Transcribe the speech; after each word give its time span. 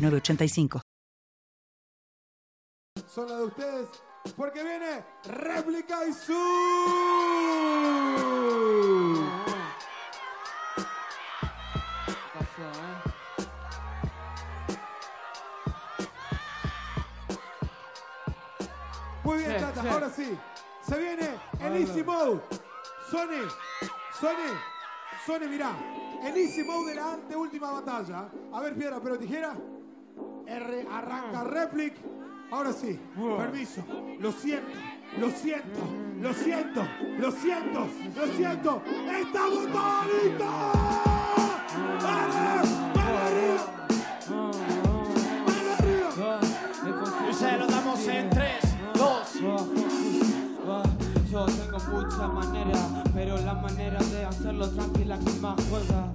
985. 0.00 0.80
Son 3.06 3.28
las 3.28 3.38
de 3.38 3.44
ustedes 3.44 3.88
porque 4.36 4.62
viene 4.62 5.04
réplica 5.24 6.06
y 6.06 6.12
su. 6.12 6.32
Muy 19.24 19.38
bien, 19.38 19.60
Tata, 19.60 19.92
ahora 19.92 20.10
sí. 20.10 20.38
Se 20.82 20.98
viene 20.98 21.38
el 21.60 21.76
Easy 21.76 22.02
Mode. 22.02 22.40
Sony, 23.10 23.48
Sony, 24.18 24.56
Sony, 25.26 25.48
mirá. 25.48 25.76
El 26.24 26.36
Easy 26.36 26.62
Mode 26.62 26.90
de 26.90 26.94
la 26.96 27.12
anteúltima 27.12 27.72
batalla. 27.72 28.30
A 28.52 28.60
ver, 28.60 28.74
piedra, 28.74 29.00
pero 29.02 29.18
tijera. 29.18 29.54
R 30.48 30.86
arranca 30.90 31.44
Replic. 31.44 31.94
Ahora 32.50 32.72
sí, 32.72 32.98
permiso. 33.36 33.84
Lo 34.18 34.32
siento, 34.32 34.66
lo 35.18 35.30
siento, 35.30 35.80
lo 36.20 36.32
siento, 36.32 36.88
lo 37.18 37.30
siento, 37.30 37.86
lo 38.16 38.26
siento. 38.32 38.82
¡Estamos 39.20 39.66
todos 39.70 40.06
listos! 40.24 40.48
¡Vale! 42.02 42.62
¡Vale 42.94 43.18
arriba! 43.28 43.62
¡Vale 45.46 45.70
arriba! 45.78 46.40
Y 47.30 47.34
se 47.34 47.58
lo 47.58 47.66
damos 47.66 48.08
en 48.08 48.30
3, 48.30 48.50
2. 48.94 49.40
Yo 51.30 51.44
tengo 51.44 51.78
muchas 51.90 52.32
maneras, 52.32 52.88
pero 53.12 53.36
la 53.36 53.52
manera 53.52 53.98
de 53.98 54.24
hacerlo 54.24 54.70
tranquila 54.70 55.18
que 55.18 55.32
más 55.40 55.56
juega. 55.68 56.10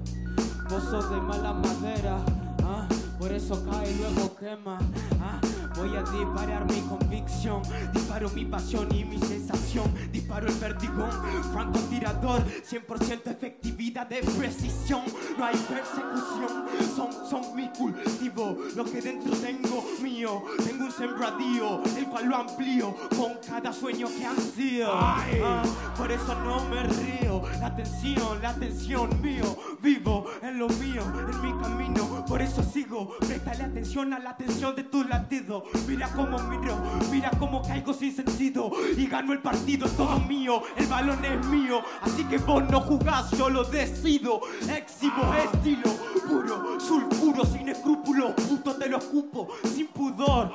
Vos 0.69 0.83
sos 0.85 1.07
de 1.11 1.21
mala 1.21 1.53
madera, 1.53 2.17
ah, 2.63 2.87
por 3.23 3.31
eso 3.31 3.55
cae 3.63 3.89
y 3.89 3.95
luego 3.99 4.35
quema. 4.35 4.79
ah. 5.21 5.39
Voy 5.75 5.95
a 5.95 6.03
disparar 6.03 6.65
mi 6.71 6.81
convicción, 6.81 7.61
disparo 7.93 8.29
mi 8.29 8.45
pasión 8.45 8.93
y 8.93 9.03
mi 9.03 9.17
sensación, 9.17 9.91
disparo 10.11 10.47
el 10.47 10.53
vertigón, 10.55 11.09
francotirador, 11.51 12.43
100% 12.45 13.31
efectividad 13.31 14.05
de 14.07 14.21
precisión, 14.21 15.01
no 15.37 15.45
hay 15.45 15.55
persecución, 15.55 16.65
son, 16.95 17.11
son 17.27 17.55
mi 17.55 17.69
cultivo, 17.69 18.57
lo 18.75 18.85
que 18.85 19.01
dentro 19.01 19.35
tengo 19.37 19.83
mío, 20.01 20.43
tengo 20.63 20.85
un 20.85 20.91
sembradío, 20.91 21.81
el 21.97 22.05
cual 22.05 22.25
lo 22.27 22.35
amplío 22.35 22.95
con 23.17 23.33
cada 23.45 23.73
sueño 23.73 24.07
que 24.07 24.25
ansío. 24.25 24.87
Ah, 24.91 25.63
por 25.97 26.11
eso 26.11 26.35
no 26.43 26.67
me 26.69 26.83
río, 26.83 27.41
la 27.59 27.75
tensión, 27.75 28.41
la 28.41 28.53
tensión 28.53 29.21
mío, 29.21 29.57
vivo 29.81 30.27
en 30.43 30.59
lo 30.59 30.67
mío, 30.69 31.01
en 31.01 31.41
mi 31.41 31.61
camino, 31.61 32.25
por 32.27 32.41
eso 32.41 32.61
sigo, 32.63 33.17
préstale 33.19 33.63
atención 33.63 34.13
a 34.13 34.19
la 34.19 34.31
atención 34.31 34.75
de 34.75 34.83
tu 34.83 35.03
mira 35.87 36.09
cómo 36.15 36.37
miro, 36.39 36.77
mira 37.11 37.31
cómo 37.39 37.61
caigo 37.61 37.93
sin 37.93 38.15
sentido 38.15 38.71
y 38.97 39.07
gano 39.07 39.33
el 39.33 39.39
partido, 39.39 39.85
es 39.85 39.95
todo 39.95 40.19
mío, 40.19 40.61
el 40.75 40.87
balón 40.87 41.23
es 41.23 41.45
mío, 41.47 41.81
así 42.01 42.23
que 42.25 42.37
vos 42.37 42.63
no 42.69 42.81
jugás, 42.81 43.31
yo 43.31 43.49
lo 43.49 43.63
decido, 43.63 44.41
exhibo 44.69 45.33
estilo, 45.33 45.91
puro, 46.27 46.79
sulfuro, 46.79 47.45
sin 47.45 47.69
escrúpulos, 47.69 48.33
puto 48.33 48.75
te 48.75 48.89
lo 48.89 48.97
escupo, 48.97 49.47
sin 49.63 49.87
pudor. 49.87 50.51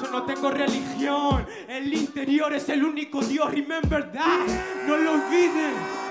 Yo 0.00 0.10
no 0.10 0.24
tengo 0.24 0.50
religión, 0.50 1.46
el 1.68 1.92
interior 1.92 2.52
es 2.52 2.68
el 2.68 2.84
único 2.84 3.20
Dios, 3.20 3.50
remember 3.50 4.10
that, 4.12 4.46
no 4.86 4.96
lo 4.96 5.12
olviden. 5.12 6.04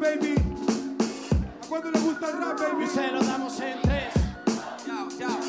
Baby. 0.00 0.33
¿A 1.74 1.80
cuánto 1.80 1.98
le 1.98 2.04
gusta 2.04 2.30
el 2.30 2.38
rap 2.38 2.60
baby? 2.60 2.84
Y 2.84 2.86
se 2.86 3.10
lo 3.10 3.20
damos 3.24 3.58
en 3.58 3.82
3. 3.82 4.04
Chao, 4.86 5.08
chao. 5.18 5.40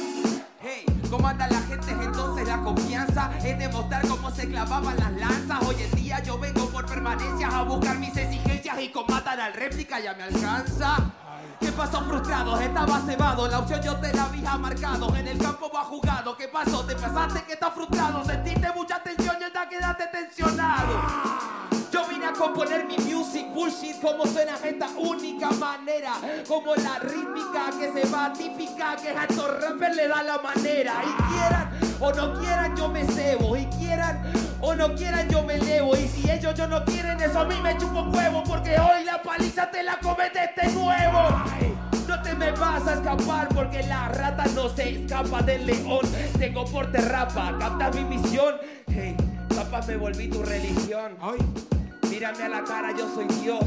Hey, 0.59 0.83
¿cómo 1.07 1.27
anda 1.27 1.47
la 1.47 1.59
gente? 1.61 1.91
Entonces 1.91 2.47
la 2.47 2.63
confianza 2.63 3.29
es 3.43 3.59
demostrar 3.59 4.07
cómo 4.07 4.31
se 4.31 4.49
clavaban 4.49 4.97
las 4.97 5.11
lanzas. 5.11 5.61
Hoy 5.67 5.75
en 5.83 5.91
día 5.91 6.23
yo 6.23 6.39
vengo 6.39 6.67
por 6.69 6.87
permanencias 6.87 7.53
a 7.53 7.61
buscar 7.61 7.99
mis 7.99 8.17
exigencias 8.17 8.81
y 8.81 8.89
con 8.89 9.05
matar 9.07 9.39
al 9.39 9.53
réplica 9.53 9.99
ya 9.99 10.15
me 10.15 10.23
alcanza. 10.23 10.95
¿Qué 11.59 11.71
pasó 11.71 12.03
frustrados? 12.03 12.59
Estaba 12.59 13.01
cebado, 13.01 13.47
la 13.47 13.59
opción 13.59 13.83
yo 13.83 13.95
te 13.97 14.11
la 14.11 14.23
había 14.23 14.57
marcado. 14.57 15.15
En 15.15 15.27
el 15.27 15.37
campo 15.37 15.69
va 15.71 15.83
jugado, 15.83 16.35
¿qué 16.35 16.47
pasó? 16.47 16.83
Te 16.85 16.95
pasaste 16.95 17.43
que 17.43 17.53
estás 17.53 17.71
frustrado, 17.71 18.25
sentiste 18.25 18.71
mucha 18.73 18.97
tensión 19.03 19.35
y 19.37 19.53
ya 19.53 19.69
quedaste 19.69 20.07
tensionado. 20.07 21.84
A 22.25 22.33
componer 22.33 22.85
mi 22.87 22.97
music 22.97 23.45
bullshit 23.53 24.01
como 24.01 24.25
suena 24.25 24.55
esta 24.63 24.87
única 24.97 25.51
manera 25.51 26.13
Como 26.47 26.75
la 26.75 26.97
rítmica 26.99 27.69
que 27.79 27.91
se 27.93 28.09
va 28.09 28.33
típica 28.33 28.95
que 28.95 29.09
a 29.09 29.25
estos 29.25 29.61
rappers 29.61 29.95
le 29.95 30.07
da 30.07 30.23
la 30.23 30.39
manera 30.39 31.03
Y 31.03 31.23
quieran 31.33 31.69
o 31.99 32.11
no 32.11 32.33
quieran 32.39 32.75
yo 32.75 32.89
me 32.89 33.05
cebo 33.05 33.55
Y 33.55 33.65
quieran 33.77 34.23
o 34.59 34.73
no 34.73 34.95
quieran 34.95 35.29
yo 35.29 35.43
me 35.43 35.55
elevo 35.55 35.95
Y 35.95 36.07
si 36.07 36.29
ellos 36.29 36.55
yo 36.55 36.67
no 36.67 36.83
quieren 36.83 37.21
eso 37.21 37.39
a 37.39 37.45
mí 37.45 37.55
me 37.61 37.77
chupo 37.77 38.01
huevo 38.01 38.43
Porque 38.43 38.71
hoy 38.79 39.03
la 39.03 39.21
paliza 39.21 39.69
te 39.69 39.83
la 39.83 39.99
comete 39.99 40.45
este 40.45 40.71
nuevo 40.71 41.29
no 42.07 42.21
te 42.21 42.35
me 42.35 42.51
vas 42.51 42.87
a 42.87 42.93
escapar 42.93 43.47
porque 43.49 43.81
la 43.83 44.09
rata 44.09 44.45
no 44.53 44.69
se 44.69 44.89
escapa 44.89 45.41
del 45.41 45.65
león. 45.65 46.01
Tengo 46.37 46.63
porte 46.65 46.99
rapa, 46.99 47.57
captas 47.57 47.95
mi 47.95 48.03
misión. 48.03 48.55
Hey, 48.85 49.15
capaz 49.55 49.87
me 49.87 49.97
volví 49.97 50.27
tu 50.27 50.43
religión. 50.43 51.17
Mírame 52.15 52.43
a 52.43 52.47
la 52.47 52.63
cara, 52.63 52.93
yo 52.93 53.13
soy 53.13 53.25
Dios. 53.25 53.59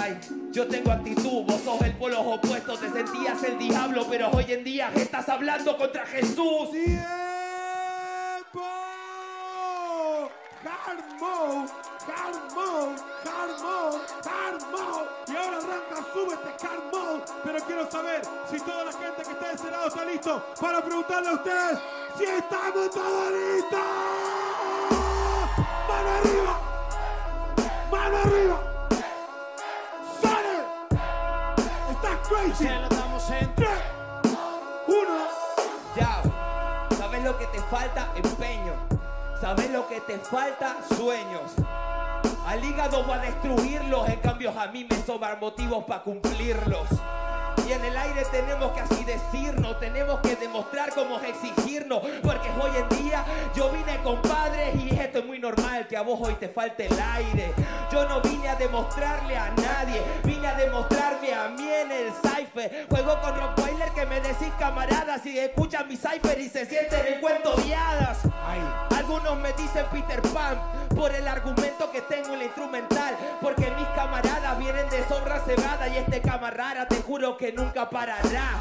Ay, 0.00 0.16
yo 0.52 0.68
tengo 0.68 0.92
actitud, 0.92 1.42
vos 1.44 1.60
sos 1.64 1.82
el 1.82 1.96
polo 1.96 2.20
opuesto, 2.20 2.78
te 2.78 2.88
sentías 2.90 3.42
el 3.42 3.58
diablo, 3.58 4.06
pero 4.08 4.30
hoy 4.30 4.52
en 4.52 4.62
día 4.62 4.92
estás 4.94 5.28
hablando 5.28 5.76
contra 5.76 6.06
Jesús. 6.06 6.36
Mode, 6.38 6.70
hard 12.06 12.54
mode, 12.54 13.00
hard 14.24 14.62
mode. 14.70 15.08
Y 15.26 15.36
ahora 15.36 15.56
arranca, 15.56 16.06
súbete, 16.14 16.64
hard 16.64 16.92
mode. 16.92 17.24
Pero 17.42 17.64
quiero 17.64 17.90
saber 17.90 18.22
si 18.48 18.60
toda 18.60 18.84
la 18.84 18.92
gente 18.92 19.22
que 19.24 19.32
está 19.32 19.48
de 19.48 19.54
ese 19.54 19.70
lado 19.72 19.88
está 19.88 20.04
listo 20.04 20.44
para 20.60 20.84
preguntarle 20.84 21.30
a 21.30 21.32
ustedes 21.32 21.78
si 22.16 22.24
estamos 22.26 22.90
todos 22.90 23.32
listos. 23.32 24.79
Que 39.90 40.00
te 40.02 40.18
falta? 40.20 40.76
Sueños. 40.96 41.52
Al 42.46 42.64
hígado 42.64 43.02
voy 43.02 43.18
a 43.18 43.22
destruirlos, 43.22 44.08
en 44.08 44.20
cambio 44.20 44.52
a 44.58 44.68
mí 44.68 44.86
me 44.88 44.96
sobran 45.02 45.40
motivos 45.40 45.84
para 45.84 46.04
cumplirlos. 46.04 46.86
Y 47.66 47.72
en 47.72 47.84
el 47.84 47.96
aire 47.96 48.24
tenemos 48.30 48.72
que 48.72 48.80
así 48.80 49.04
decirnos, 49.04 49.78
tenemos 49.78 50.20
que 50.20 50.36
demostrar 50.36 50.92
cómo 50.94 51.18
es 51.20 51.28
exigirnos, 51.30 52.02
porque 52.22 52.48
hoy 52.60 52.70
en 52.76 53.04
día 53.04 53.24
yo 53.54 53.70
vine 53.70 53.98
compadre 54.02 54.72
y 54.74 54.98
esto 54.98 55.20
es 55.20 55.26
muy 55.26 55.38
normal 55.38 55.86
que 55.86 55.96
a 55.96 56.02
vos 56.02 56.18
hoy 56.20 56.34
te 56.34 56.48
falte 56.48 56.86
el 56.86 57.00
aire. 57.00 57.52
Yo 57.92 58.08
no 58.08 58.20
vine 58.20 58.48
a 58.48 58.56
demostrarle 58.56 59.36
a 59.36 59.50
nadie, 59.50 60.02
vine 60.24 60.46
a 60.46 60.54
demostrarme 60.54 61.32
a 61.32 61.48
mí 61.48 61.68
en 61.68 61.92
el 61.92 62.12
cipher. 62.12 62.86
Juego 62.88 63.20
con 63.20 63.36
Rottweiler 63.36 63.90
que 63.90 64.06
me 64.06 64.20
decís 64.20 64.52
camaradas 64.58 65.24
y 65.26 65.38
escuchan 65.38 65.88
mi 65.88 65.96
cipher 65.96 66.38
y 66.40 66.48
se 66.48 66.66
sienten 66.66 67.14
en 67.14 67.20
cuento 67.20 67.54
de 67.56 67.74
hadas. 67.74 68.18
Algunos 68.96 69.38
me 69.38 69.52
dicen 69.52 69.86
Peter 69.92 70.20
Pan 70.32 70.58
por 70.94 71.14
el 71.14 71.26
argumento 71.26 71.90
que 71.90 72.00
tengo 72.02 72.32
en 72.34 72.40
la 72.40 72.44
instrumental, 72.44 72.99
Tienen 74.80 75.02
de 75.02 75.08
sobra 75.14 75.40
cebada 75.40 75.88
y 75.88 75.98
este 75.98 76.22
cama 76.22 76.50
rara, 76.50 76.86
te 76.86 77.02
juro 77.02 77.36
que 77.36 77.52
nunca 77.52 77.90
parará. 77.90 78.60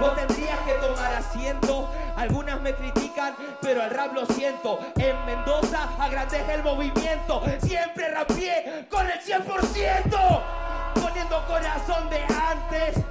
Vos 0.00 0.14
tendrías 0.14 0.58
que 0.60 0.72
tomar 0.74 1.12
asiento. 1.12 1.90
Algunas 2.16 2.60
me 2.60 2.74
critican, 2.74 3.34
pero 3.60 3.82
al 3.82 3.90
rap 3.90 4.14
lo 4.14 4.24
siento. 4.26 4.78
En 4.96 5.26
Mendoza 5.26 5.90
agrandece 5.98 6.54
el 6.54 6.62
movimiento. 6.62 7.42
Siempre 7.60 8.08
rapié 8.08 8.86
con 8.88 9.06
el 9.06 9.20
100%. 9.20 10.42
Poniendo 10.94 11.46
corazón 11.46 12.08
de 12.08 12.22
antes. 12.22 13.04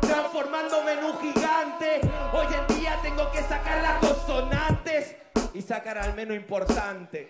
Transformándome 0.00 0.92
en 0.92 1.04
un 1.04 1.20
gigante. 1.20 2.00
Hoy 2.32 2.46
en 2.54 2.76
día 2.78 2.98
tengo 3.02 3.30
que 3.32 3.42
sacar 3.42 3.82
las 3.82 3.98
consonantes 3.98 5.16
y 5.52 5.60
sacar 5.60 5.98
al 5.98 6.14
menos 6.14 6.36
importante. 6.36 7.28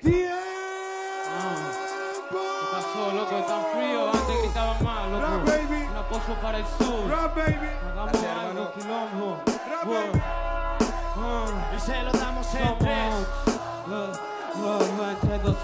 ¿Qué 2.32 2.66
pasó, 2.72 3.12
loco? 3.12 3.36
Tan 3.46 3.62
frío, 3.72 4.10
antes 4.12 4.42
gritaban 4.42 4.82
más, 4.84 5.08
loco. 5.10 5.22
Rap, 5.22 5.46
baby. 5.46 5.86
Un 5.90 5.96
apoyo 5.96 6.34
para 6.42 6.58
el 6.58 6.64
sur. 6.66 7.10
Rap, 7.10 7.36
baby. 7.36 7.70
Hagamos 7.90 8.12
Gracias, 8.12 8.36
algo, 8.38 8.48
hermano. 8.50 8.72
quilombo. 8.74 9.42
Rap, 9.70 9.84
Wow. 9.84 9.94
baby. 9.94 10.22
Ah. 10.24 11.74
Y 11.76 11.80
se 11.80 12.02
lo 12.02 12.12
damos 12.12 12.54
en 12.54 12.78
tres. 12.78 13.14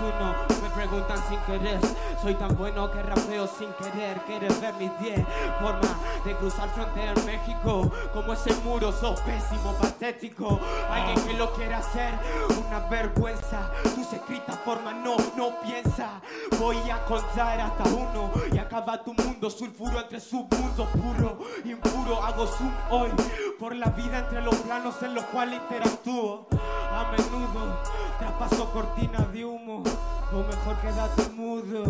Uno, 0.01 0.33
me 0.63 0.71
preguntan 0.71 1.19
sin 1.29 1.41
querer. 1.41 1.81
Soy 2.23 2.35
tan 2.35 2.57
bueno 2.57 2.91
que 2.91 3.03
rapeo 3.03 3.47
sin 3.47 3.73
querer 3.75 4.21
Quieres 4.27 4.61
ver 4.61 4.75
mis 4.75 4.91
10 4.99 5.25
formas 5.61 6.25
de 6.25 6.35
cruzar 6.35 6.69
frontera 6.71 7.13
en 7.17 7.27
México 7.27 7.91
Como 8.13 8.33
ese 8.33 8.53
muro, 8.65 8.93
sos 8.93 9.21
pésimo, 9.21 9.73
patético. 9.81 10.59
Alguien 10.91 11.27
que 11.27 11.35
lo 11.35 11.53
quiera 11.53 11.79
hacer, 11.79 12.15
una 12.67 12.81
vergüenza. 12.89 13.71
Tus 13.95 14.13
escritas 14.13 14.59
formas 14.65 14.95
no, 14.97 15.17
no 15.37 15.61
piensa. 15.61 16.21
Voy 16.59 16.79
a 16.91 17.05
contar 17.05 17.61
hasta 17.61 17.85
uno 17.85 18.31
Y 18.53 18.59
acaba 18.59 19.03
tu 19.03 19.15
mundo, 19.15 19.51
sulfuro 19.51 20.01
entre 20.01 20.21
submundos 20.21 20.89
Puro, 20.89 21.39
impuro, 21.65 22.23
hago 22.23 22.47
zoom 22.47 22.73
hoy 22.91 23.11
Por 23.59 23.75
la 23.75 23.87
vida 23.91 24.19
entre 24.19 24.43
los 24.43 24.55
planos 24.57 24.95
en 25.03 25.15
los 25.15 25.25
cuales 25.25 25.61
interactúo. 25.61 26.47
A 26.53 27.13
menudo 27.13 27.83
traspaso 28.19 28.71
cortina 28.73 29.19
de 29.33 29.45
humo 29.45 29.83
o 30.33 30.37
mejor 30.37 30.77
quédate 30.81 31.29
mudo. 31.31 31.85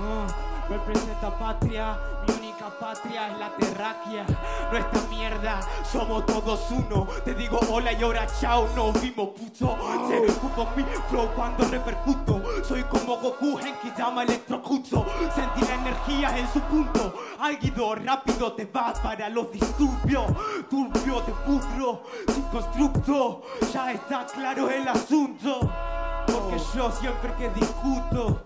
Ah, 0.00 0.26
representa 0.68 1.30
patria 1.38 1.98
mi 2.28 2.34
única 2.34 2.70
patria 2.78 3.28
es 3.28 3.38
la 3.38 3.56
terráquea. 3.56 4.26
No 4.70 4.78
esta 4.78 5.00
mierda 5.08 5.60
somos 5.84 6.26
todos 6.26 6.60
uno. 6.70 7.06
Te 7.24 7.34
digo 7.34 7.58
hola 7.70 7.92
y 7.92 8.02
ahora 8.02 8.26
chao 8.40 8.68
nos 8.74 9.00
vimos 9.00 9.30
puto. 9.30 9.76
Se 10.08 10.30
ocupo 10.30 10.68
mi 10.76 10.84
flow 11.08 11.28
cuando 11.34 11.64
repercuto. 11.64 12.42
Soy 12.64 12.82
como 12.84 13.16
Goku 13.16 13.58
en 13.58 13.74
que 13.76 13.92
llama 13.96 14.24
electrocuto. 14.24 15.06
Sentí 15.34 15.60
la 15.62 15.74
energía 15.74 16.38
en 16.38 16.48
su 16.52 16.60
punto. 16.60 17.14
Álgido 17.40 17.94
rápido 17.94 18.52
te 18.52 18.66
vas 18.66 18.98
para 19.00 19.28
los 19.28 19.50
disturbios. 19.52 20.26
Turbio 20.68 21.22
te 21.22 21.32
pudro 21.32 22.02
sin 22.32 22.42
constructo. 22.44 23.42
Ya 23.72 23.92
está 23.92 24.26
claro 24.26 24.70
el 24.70 24.86
asunto 24.86 25.60
porque 26.32 26.58
yo 26.74 26.90
siempre 26.92 27.34
que 27.34 27.48
discuto 27.50 28.44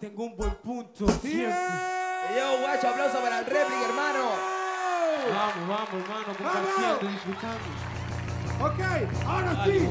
tengo 0.00 0.24
un 0.24 0.36
buen 0.36 0.54
punto 0.56 1.06
siempre 1.08 1.54
Yo, 2.36 2.60
guacho, 2.60 2.88
aplauso 2.88 3.18
para 3.18 3.38
el 3.40 3.46
réplica, 3.46 3.84
hermano. 3.88 4.24
vamos 5.34 5.68
vamos 5.68 5.88
hermano 6.02 6.24
compartiendo 6.26 7.08
disfrutando 7.12 7.68
Ok, 8.60 8.80
ahora 9.26 9.64
sí. 9.64 9.88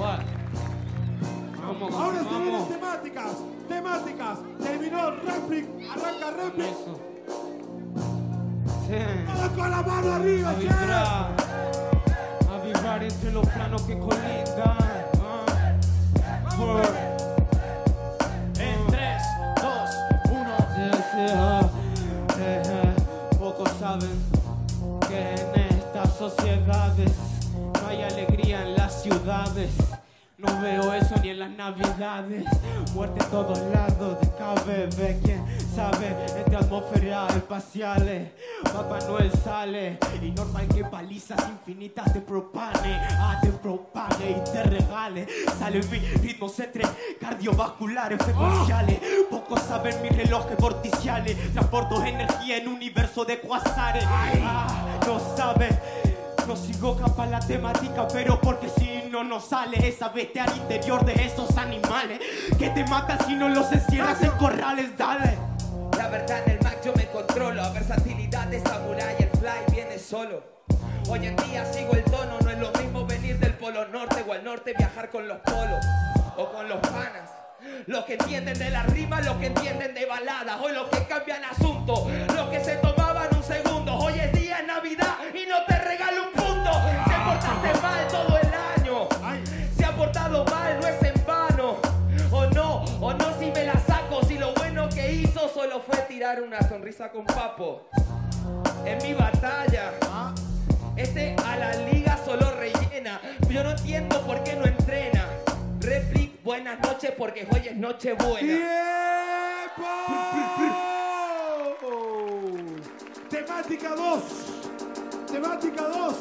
vamos 1.62 1.94
Ahora 1.94 2.20
se 2.20 2.30
vienen 2.40 2.68
temáticas. 2.68 3.32
Temáticas. 3.68 4.38
Terminó 4.62 5.12
Replic. 5.12 5.66
Arranca 5.92 6.32
Replic. 6.32 6.66
eso 6.68 7.00
sí. 8.88 8.96
Todo 9.26 9.56
con 9.56 9.70
la 9.72 9.82
mano 9.82 10.14
arriba, 10.14 10.50
a 10.50 10.54
che. 10.56 10.60
vibrar, 10.60 11.32
a 12.50 12.64
vibrar 12.64 13.04
entre 13.04 13.32
los 13.32 13.48
planos 13.50 13.82
que 13.84 13.98
colindan. 14.00 14.78
ah. 15.22 15.46
Que 25.08 25.34
en 25.34 25.62
estas 25.62 26.14
sociedades 26.18 27.12
no 27.82 27.88
hay 27.88 28.04
alegría 28.04 28.64
en 28.64 28.76
las 28.76 29.02
ciudades. 29.02 29.72
No 30.38 30.62
veo 30.62 30.94
eso 30.94 31.16
ni 31.22 31.30
en 31.30 31.40
las 31.40 31.52
navidades. 31.52 32.46
Muerte 32.94 33.24
en 33.24 33.32
todos 33.32 33.60
lados 33.74 34.20
de 34.22 34.28
KBB, 34.28 35.22
quién 35.24 35.44
sabe, 35.78 36.08
entre 36.36 36.56
atmósferas 36.56 37.36
espaciales. 37.36 38.32
Papá 38.64 38.98
Noel 39.08 39.32
sale 39.44 40.00
y 40.24 40.32
normal 40.32 40.68
que 40.70 40.84
palizas 40.84 41.40
infinitas 41.50 42.12
te 42.12 42.20
propane, 42.20 43.00
ah, 43.12 43.38
te 43.44 43.50
propague 43.50 44.32
y 44.32 44.52
te 44.52 44.64
regale. 44.64 45.28
Sale 45.60 45.82
mi 45.92 46.00
ritmos 46.00 46.60
entre 46.60 46.84
cardiovasculares 47.20 48.20
secuenciales. 48.26 49.00
Pocos 49.30 49.62
saben 49.62 50.02
mis 50.02 50.18
relojes 50.18 50.58
vorticiales. 50.58 51.38
Transporto 51.54 52.04
energía 52.04 52.58
en 52.58 52.70
universo 52.70 53.24
de 53.24 53.40
cuasares. 53.40 54.04
Ah, 54.08 55.00
no 55.06 55.20
saben. 55.38 55.80
No 56.48 56.56
sigo 56.56 56.98
capa 56.98 57.28
la 57.28 57.40
temática, 57.40 58.08
pero 58.12 58.42
porque 58.42 58.68
si 58.70 59.12
no 59.12 59.24
nos 59.24 59.46
sale 59.50 59.88
esa 59.88 60.10
bestia 60.10 60.46
al 60.46 60.58
interior 60.58 61.06
de 61.06 61.14
esos 61.14 61.56
animales 61.56 62.20
que 62.58 62.70
te 62.70 62.84
matan 62.86 63.20
si 63.28 63.36
no 63.36 63.48
los 63.48 63.72
encierras 63.72 64.24
en 64.24 64.32
corrales, 64.32 64.98
dale. 64.98 65.57
La 66.08 66.20
verdad 66.20 66.42
en 66.46 66.52
el 66.54 66.62
Mac 66.62 66.78
yo 66.86 66.94
me 66.94 67.06
controlo. 67.08 67.62
Versatilidad 67.74 68.48
de 68.48 68.62
samurai, 68.62 69.14
el 69.20 69.30
fly 69.38 69.74
viene 69.74 70.00
solo. 70.00 70.42
Hoy 71.10 71.28
en 71.28 71.36
día 71.36 71.66
sigo 71.66 71.92
el 71.96 72.04
tono, 72.06 72.40
no 72.40 72.50
es 72.50 72.58
lo 72.58 72.72
mismo 72.72 73.06
venir 73.06 73.38
del 73.40 73.54
polo 73.56 73.86
norte 73.90 74.24
o 74.26 74.32
al 74.32 74.42
norte 74.42 74.74
viajar 74.78 75.10
con 75.10 75.28
los 75.28 75.38
polos 75.40 75.86
o 76.38 76.50
con 76.50 76.70
los 76.70 76.78
panas. 76.78 77.30
Los 77.88 78.06
que 78.06 78.14
entienden 78.14 78.58
de 78.58 78.70
la 78.70 78.84
rima, 78.84 79.20
los 79.20 79.36
que 79.36 79.48
entienden 79.48 79.94
de 79.94 80.06
baladas, 80.06 80.58
hoy 80.62 80.72
los 80.72 80.88
que 80.88 81.06
cambian 81.08 81.44
asunto, 81.44 82.10
los 82.34 82.50
que 82.52 82.64
se 82.64 82.78
tirar 96.18 96.42
una 96.42 96.60
sonrisa 96.68 97.12
con 97.12 97.26
papo. 97.26 97.90
En 98.86 98.98
mi 99.04 99.14
batalla, 99.14 99.92
este 100.96 101.36
a 101.46 101.58
la 101.58 101.76
liga 101.92 102.18
solo 102.26 102.56
rellena. 102.56 103.22
Yo 103.48 103.64
no 103.64 103.70
entiendo 103.70 104.20
por 104.26 104.42
qué 104.44 104.56
no 104.56 104.66
entrena. 104.66 105.28
Replic, 105.80 106.42
buenas 106.44 106.80
noches 106.80 107.14
porque 107.16 107.48
hoy 107.52 107.68
es 107.68 107.78
noche 107.78 108.14
buena. 108.14 108.68
Temática 113.30 113.90
2. 113.96 114.24
Temática 115.32 115.84
2. 115.84 116.16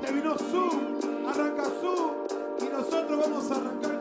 Terminó 0.00 0.38
Zoom. 0.38 1.28
Arranca 1.28 1.64
Zoom. 1.80 2.10
Y 2.60 2.72
nosotros 2.72 3.18
vamos 3.18 3.50
a 3.50 3.56
arrancar 3.56 3.98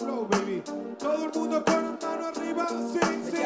flow, 0.00 0.26
baby. 0.30 0.62
Todo 0.98 1.26
el 1.26 1.32
mundo 1.32 1.64
con 1.64 1.74
la 1.74 2.08
mano 2.08 2.26
arriba, 2.28 2.66
sí, 2.68 3.00
sí. 3.24 3.42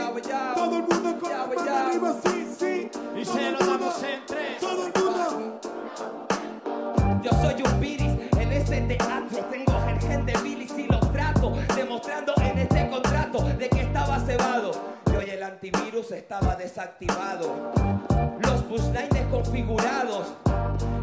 Todo 0.55 0.77
el 0.77 0.83
mundo 0.83 1.19
con 1.21 1.31
mano 1.31 1.77
arriba, 1.77 2.15
sí, 2.25 2.49
sí. 2.59 2.91
Y 3.17 3.25
se 3.25 3.51
lo 3.51 3.59
damos 3.59 4.03
en 4.03 4.27
tres. 4.27 4.61
Todo 4.61 4.87
el 4.87 4.93
mundo. 5.03 5.61
Yo 7.23 7.31
soy 7.43 7.63
un 7.63 7.81
viris 7.81 8.13
en 8.39 8.53
este 8.53 8.81
teatro. 8.83 9.45
Tengo 9.51 9.85
el 9.89 10.01
gen 10.01 10.27
de 10.27 10.33
Billy 10.43 10.69
si 10.69 10.87
lo 10.87 11.01
trato. 11.01 11.55
Demostrando 11.75 12.33
en 12.37 12.59
este 12.59 12.89
contrato 12.89 13.43
de 13.59 13.69
que 13.69 13.81
estaba 13.81 14.21
cebado. 14.21 14.94
Hoy 15.25 15.31
el 15.31 15.43
antivirus 15.43 16.13
estaba 16.13 16.55
desactivado. 16.55 17.73
Los 18.43 18.63
pushlines 18.65 19.27
configurados. 19.31 20.35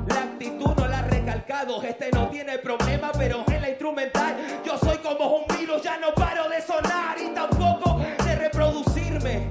La 0.07 0.15
actitud 0.15 0.75
no 0.77 0.87
la 0.87 0.99
ha 0.99 1.07
recalcado. 1.07 1.81
Este 1.81 2.11
no 2.11 2.27
tiene 2.29 2.59
problema, 2.59 3.11
pero 3.17 3.43
en 3.47 3.61
la 3.61 3.69
instrumental 3.69 4.35
yo 4.63 4.77
soy 4.77 4.99
como 4.99 5.37
un 5.37 5.57
virus. 5.57 5.81
Ya 5.81 5.97
no 5.97 6.13
paro 6.13 6.47
de 6.49 6.61
sonar 6.61 7.17
y 7.19 7.33
tampoco 7.33 7.99
de 8.23 8.35
reproducirme. 8.35 9.49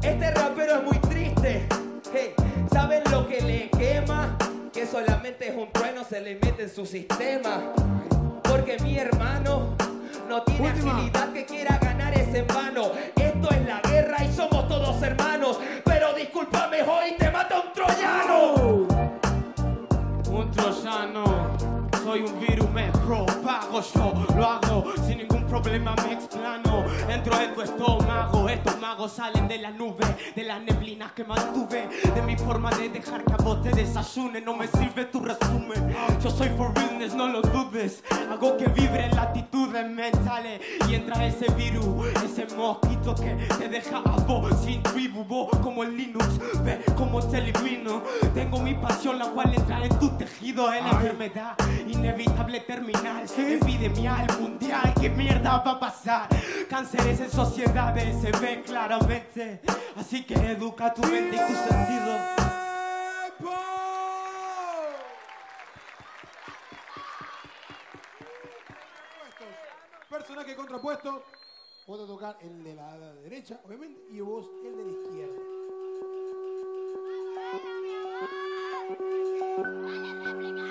Este 0.00 0.30
rapero 0.30 0.76
es 0.76 0.84
muy 0.84 0.98
triste. 1.00 1.68
Hey, 2.10 2.32
¿Saben 2.72 3.02
lo 3.10 3.28
que 3.28 3.42
le 3.42 3.68
quema? 3.68 4.38
Que 4.72 4.86
solamente 4.86 5.48
es 5.48 5.54
un 5.54 5.70
trueno, 5.72 6.04
se 6.04 6.22
le 6.22 6.36
mete 6.36 6.62
en 6.62 6.70
su 6.70 6.86
sistema. 6.86 7.74
Porque 8.44 8.78
mi 8.78 8.96
hermano 8.98 9.76
no 10.26 10.42
tiene 10.44 10.68
Última. 10.70 10.96
agilidad 10.96 11.32
que 11.34 11.44
quiera 11.44 11.76
ganar 11.76 12.14
es 12.18 12.34
en 12.34 12.46
vano. 12.46 12.92
Pero 15.84 16.12
discúlpame, 16.12 16.82
hoy 16.82 17.14
te 17.18 17.30
mata 17.30 17.60
un 17.60 17.72
troyano. 17.72 18.86
Un 20.30 20.50
troyano, 20.50 21.24
soy 22.04 22.20
un 22.20 22.38
virus, 22.40 22.70
me 22.70 22.90
propago, 23.06 23.80
yo 23.80 24.12
lo 24.36 24.44
hago 24.44 24.92
sin 25.06 25.18
ningún 25.18 25.27
problema 25.48 25.94
me 26.04 26.12
explano. 26.12 26.84
Entro 27.08 27.40
en 27.40 27.54
tu 27.54 27.62
estómago, 27.62 28.48
estos 28.48 28.78
magos 28.80 29.12
salen 29.12 29.48
de 29.48 29.58
la 29.58 29.70
nube, 29.70 30.04
de 30.36 30.44
las 30.44 30.62
neblinas 30.62 31.12
que 31.12 31.24
mantuve, 31.24 31.88
de 32.14 32.22
mi 32.22 32.36
forma 32.36 32.70
de 32.70 32.90
dejar 32.90 33.24
que 33.24 33.32
a 33.32 33.36
vos 33.36 33.62
te 33.62 33.70
desayune. 33.70 34.40
No 34.40 34.54
me 34.54 34.66
sirve 34.68 35.06
tu 35.06 35.20
resumen. 35.20 35.94
Yo 36.22 36.30
soy 36.30 36.48
for 36.50 36.74
realness, 36.74 37.14
no 37.14 37.28
lo 37.28 37.40
dudes. 37.40 38.04
Hago 38.30 38.56
que 38.56 38.66
vibre 38.66 39.06
en 39.06 39.16
latitudes 39.16 39.88
mentales 39.90 40.60
y 40.88 40.94
entra 40.94 41.24
ese 41.24 41.50
virus, 41.54 42.06
ese 42.24 42.46
mosquito 42.54 43.14
que 43.14 43.34
te 43.58 43.68
deja 43.68 43.98
a 43.98 44.16
vos 44.26 44.52
sin 44.62 44.82
tribu, 44.82 45.24
vos 45.24 45.50
como 45.62 45.82
el 45.82 45.96
Linux, 45.96 46.38
ve 46.62 46.78
como 46.96 47.22
te 47.22 47.38
elimino. 47.38 48.02
Tengo 48.34 48.60
mi 48.60 48.74
pasión, 48.74 49.18
la 49.18 49.26
cual 49.26 49.54
entra 49.54 49.84
en 49.84 49.98
tu 49.98 50.10
tejido, 50.10 50.72
en 50.72 50.84
la 50.84 50.90
enfermedad 50.90 51.54
inevitable 51.86 52.60
terminal, 52.60 53.24
epidemial 53.36 54.26
mundial. 54.40 54.92
¿Qué 55.00 55.08
mierda 55.08 55.37
va 55.44 55.72
a 55.72 55.80
pasar? 55.80 56.28
Cánceres 56.68 57.20
en 57.20 57.30
sociedades 57.30 58.20
se 58.20 58.32
ve 58.32 58.62
claramente. 58.62 59.60
Así 59.96 60.24
que 60.24 60.34
educa 60.34 60.92
tu 60.92 61.02
mente 61.02 61.36
y 61.36 61.38
tu 61.38 61.54
sentido. 61.54 62.18
Personaje 70.08 70.56
contrapuesto. 70.56 71.22
Vos 71.86 72.00
te 72.00 72.06
tocar 72.06 72.36
el 72.42 72.64
de 72.64 72.74
la 72.74 72.98
derecha, 73.22 73.60
obviamente, 73.64 74.00
y 74.10 74.20
vos 74.20 74.46
el 74.64 74.76
de 74.76 74.84
la 74.84 74.90
izquierda. 74.90 75.40
Oh. 79.60 80.67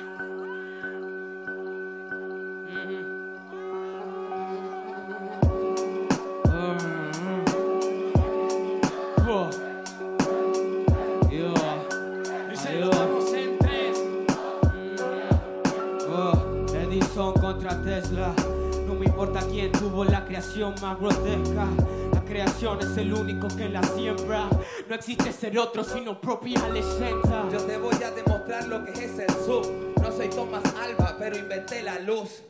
La 20.04 20.26
creación 20.26 20.76
más 20.82 21.00
grotesca. 21.00 21.66
La 22.14 22.22
creación 22.24 22.80
es 22.82 22.98
el 22.98 23.14
único 23.14 23.48
que 23.48 23.70
la 23.70 23.82
siembra. 23.84 24.48
No 24.88 24.96
existe 24.96 25.32
ser 25.32 25.58
otro 25.58 25.84
sino 25.84 26.20
propia 26.20 26.68
leyenda. 26.70 27.48
Yo 27.52 27.60
te 27.60 27.78
voy 27.78 27.96
a 28.04 28.12
demostrar 28.12 28.68
lo 28.68 28.84
que 28.86 28.92
es 28.92 29.20
el 29.20 29.32
Zoom. 29.46 29.94
No 30.02 30.12
soy 30.12 30.30
Thomas 30.30 30.64
Alba, 30.82 31.16
pero 31.18 31.38
inventé 31.38 31.84
la 31.84 32.00
luz. 32.00 32.44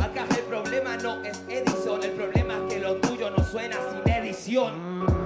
Acá 0.00 0.26
el 0.36 0.44
problema 0.44 0.96
no 0.96 1.22
es 1.22 1.42
Edison, 1.48 2.02
el 2.02 2.12
problema 2.12 2.54
es 2.54 2.74
que 2.74 2.80
lo 2.80 2.96
tuyo 2.96 3.30
no 3.30 3.44
suena 3.44 3.76
sin 3.92 4.12
edición. 4.12 5.19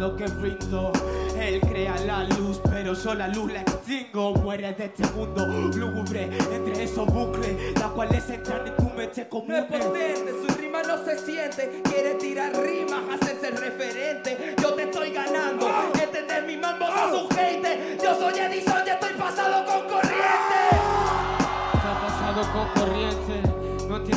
Lo 0.00 0.16
que 0.16 0.24
brindo. 0.26 0.92
Él 1.38 1.60
crea 1.60 1.96
la 2.06 2.22
luz, 2.24 2.60
pero 2.70 2.94
yo 2.94 3.14
la 3.14 3.26
luz 3.28 3.52
la 3.52 3.62
extingo. 3.62 4.32
Muere 4.34 4.72
de 4.74 4.84
este 4.84 5.04
mundo 5.08 5.44
lúgubre 5.46 6.30
entre 6.52 6.84
esos 6.84 7.06
bucles, 7.06 7.56
la 7.78 7.88
cual 7.88 8.14
es 8.14 8.28
entrar 8.30 8.66
en 8.66 8.76
tu 8.76 8.84
mente 8.96 9.22
No 9.24 9.28
común. 9.30 9.52
es 9.56 9.64
potente, 9.64 10.32
su 10.46 10.54
rima 10.58 10.82
no 10.84 11.04
se 11.04 11.18
siente. 11.18 11.82
Quiere 11.84 12.14
tirar 12.14 12.52
rimas, 12.56 13.00
hacerse 13.20 13.48
el 13.48 13.56
referente. 13.56 14.54
Yo 14.62 14.74
te 14.74 14.84
estoy 14.84 15.10
ganando, 15.12 15.68
entender 16.00 16.44
mi 16.46 16.56
mambo, 16.56 16.86
sos 16.86 17.22
un 17.24 17.28
hater. 17.36 17.98
Yo 18.02 18.14
soy 18.18 18.38
Edison 18.38 18.71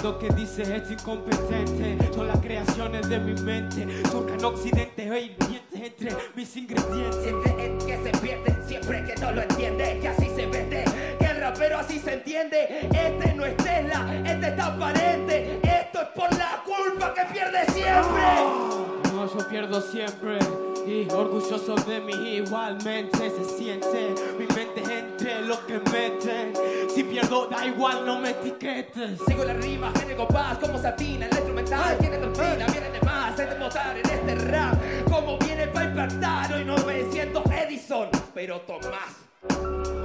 Entiendo 0.06 0.20
qué 0.20 0.40
dice 0.40 0.76
este 0.76 0.94
incompetente. 0.94 2.14
Son 2.14 2.28
las 2.28 2.38
creaciones 2.38 3.10
de 3.10 3.18
mi 3.18 3.34
mente. 3.42 3.88
Surcan 4.12 4.46
occidente 4.46 5.02
e 5.02 5.22
hirvientes 5.22 5.82
entre 5.82 6.16
mis 6.36 6.56
ingredientes. 6.56 7.34
El 7.58 7.78
que 7.80 8.04
se 8.04 8.18
pierde 8.20 8.56
siempre 8.68 9.04
que 9.04 9.16
no 9.16 9.32
lo 9.32 9.42
entiende 9.42 9.98
que 10.00 10.08
así 10.08 10.30
se 10.36 10.46
vende 10.46 10.86
que 11.18 11.26
el 11.26 11.42
rapero 11.42 11.80
así 11.80 11.98
se 11.98 12.14
entiende 12.14 12.88
este 12.94 13.34
no 13.34 13.46
es 13.46 13.58
Tesla 13.58 14.22
este 14.26 14.48
es 14.48 14.56
transparente 14.56 15.60
esto 15.64 16.02
es 16.02 16.08
por 16.10 16.38
la 16.38 16.64
culpa 16.64 17.14
que 17.14 17.34
pierde 17.34 17.66
siempre 17.72 19.12
No, 19.12 19.28
yo 19.28 19.48
pierdo 19.50 19.82
siempre. 19.82 20.40
Y 20.88 21.08
orgulloso 21.12 21.76
de 21.76 22.00
mí 22.00 22.14
igualmente 22.36 23.32
se 23.32 23.44
siente 23.58 24.14
mi 24.38 24.46
mente 24.56 24.82
entre 24.82 25.42
lo 25.42 25.66
que 25.66 25.80
meten. 25.92 26.54
Si 26.94 27.04
pierdo, 27.04 27.48
da 27.48 27.66
igual, 27.66 28.06
no 28.06 28.20
me 28.20 28.30
etiquetes. 28.32 29.20
sigo 29.28 29.44
la 29.44 29.54
rima 29.54 29.92
género 30.00 30.28
paz 30.28 30.58
como 30.60 30.78
satina 30.78 31.26
en 31.26 31.32
la 31.32 31.38
instrumental 31.38 31.98
tiene 31.98 32.18
torpina 32.18 32.66
viene 32.68 32.90
de 32.90 33.02
más 33.02 33.40
hay 33.40 33.48
de 33.48 33.56
mostrar 33.60 33.98
en 33.98 34.10
este 34.10 34.36
rap 34.36 34.76
como 35.10 35.38
viene 35.40 35.68
para 35.68 35.90
impactar 35.90 36.54
hoy 36.54 36.66
no 36.66 36.78
me 36.86 37.12
siento 37.12 37.44
Edison 37.52 38.10
pero 38.34 38.62
Tomás, 38.62 40.05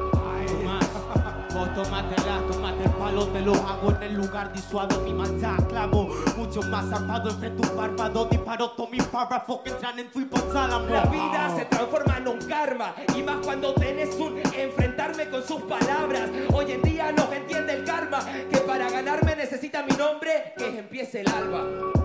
vos 1.52 1.74
tomátela, 1.74 2.42
tomate 2.50 2.84
el 2.84 2.90
palo, 2.90 3.26
te 3.28 3.40
lo 3.40 3.54
hago 3.54 3.90
en 3.90 4.02
el 4.02 4.14
lugar 4.14 4.52
disuado 4.52 5.00
mi 5.00 5.12
maldad 5.12 5.56
clavo, 5.68 6.08
mucho 6.36 6.62
más 6.62 6.92
armado 6.92 7.30
entre 7.30 7.50
tu 7.50 7.62
párpado, 7.74 8.26
disparo 8.26 8.70
todos 8.70 8.90
mis 8.90 9.02
párrafos 9.04 9.60
que 9.60 9.70
entran 9.70 9.98
en 9.98 10.10
tu 10.10 10.20
hipotálamo. 10.20 10.86
La 10.86 11.04
vida 11.06 11.56
se 11.56 11.64
transforma 11.64 12.18
en 12.18 12.28
un 12.28 12.38
karma 12.38 12.94
y 13.16 13.22
más 13.22 13.36
cuando 13.44 13.74
tenés 13.74 14.14
un 14.16 14.38
enfrentarme 14.38 15.28
con 15.28 15.42
sus 15.46 15.62
palabras. 15.62 16.30
Hoy 16.52 16.72
en 16.72 16.82
día 16.82 17.12
no 17.12 17.32
entiende 17.32 17.74
el 17.74 17.84
karma 17.84 18.20
que 18.50 18.58
para 18.58 18.90
ganarme 18.90 19.36
necesita 19.36 19.82
mi 19.82 19.96
nombre 19.96 20.54
que 20.56 20.78
empiece 20.78 21.20
el 21.20 21.28
alba. 21.28 21.99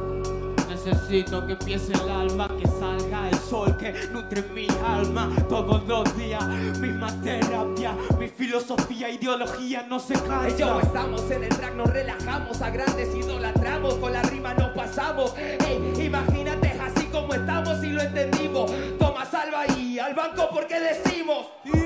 Necesito 0.86 1.48
que 1.48 1.54
empiece 1.54 1.94
el 1.94 2.10
alba, 2.12 2.48
que 2.48 2.68
salga 2.68 3.27
el 3.30 3.38
sol, 3.39 3.75
que 3.75 3.92
nutre 4.12 4.44
mi 4.54 4.68
alma 4.86 5.32
todos 5.50 5.84
los 5.88 6.15
días. 6.15 6.46
Misma 6.77 7.08
terapia, 7.24 7.96
mi 8.20 8.27
filosofía, 8.27 9.10
ideología 9.10 9.82
no 9.89 9.98
se 9.98 10.13
Ey, 10.13 10.20
yo 10.20 10.68
cansa. 10.68 10.80
estamos 10.82 11.32
en 11.32 11.44
el 11.46 11.50
track, 11.50 11.74
nos 11.74 11.89
relajamos, 11.89 12.62
a 12.62 12.70
grandes 12.70 13.15
idolatramos, 13.15 13.96
con 13.96 14.13
la 14.13 14.22
rima 14.22 14.54
nos 14.54 14.70
pasamos. 14.75 15.34
Ey, 15.38 16.06
imagínate 16.06 16.80
así 16.80 17.06
como 17.08 17.34
estamos 17.34 17.84
y 17.84 17.89
lo 17.89 18.01
entendimos. 18.04 18.72
Toma 19.00 19.25
salva 19.25 19.65
y 19.75 19.98
al 19.98 20.13
banco 20.13 20.50
porque 20.54 20.80
decimos. 20.80 21.48
¡Tiempo! 21.63 21.82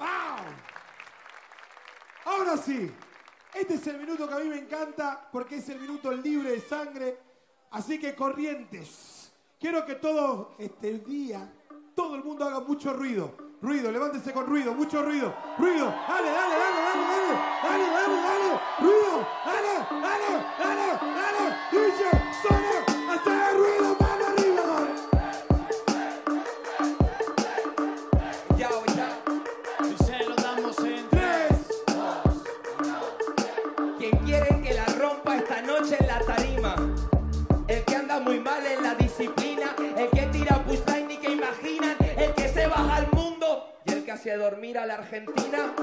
¡Wow! 0.00 0.06
Ahora 2.24 2.56
sí, 2.56 2.90
este 3.54 3.74
es 3.74 3.86
el 3.86 3.98
minuto 3.98 4.28
que 4.28 4.34
a 4.34 4.38
mí 4.38 4.48
me 4.48 4.58
encanta 4.58 5.28
porque 5.30 5.56
es 5.56 5.68
el 5.68 5.80
minuto 5.80 6.10
libre 6.12 6.50
de 6.50 6.60
sangre. 6.60 7.18
Así 7.70 7.98
que 7.98 8.14
corrientes, 8.14 9.32
quiero 9.58 9.84
que 9.84 9.94
todo 9.94 10.54
este 10.58 10.98
día, 11.00 11.52
todo 11.94 12.14
el 12.16 12.24
mundo 12.24 12.44
haga 12.44 12.60
mucho 12.60 12.92
ruido. 12.92 13.34
Ruido, 13.62 13.90
levántese 13.90 14.32
con 14.32 14.46
ruido, 14.46 14.74
mucho 14.74 15.02
ruido. 15.02 15.34
Ruido, 15.58 15.86
dale, 15.86 16.30
dale, 16.30 16.54
dale, 16.54 16.80
dale, 16.82 17.04
dale, 17.06 17.34
dale, 17.62 17.86
dale, 17.90 18.16
dale. 18.22 18.60
Ruido, 18.80 19.26
dale, 19.44 19.74
dale, 20.02 20.44
dale, 20.58 20.86
dale. 21.00 21.54
Sony, 22.42 23.10
hacer 23.10 23.56
ruido, 23.56 23.93
dormir 44.54 44.78
a 44.78 44.86
la 44.86 44.94
Argentina. 44.94 45.74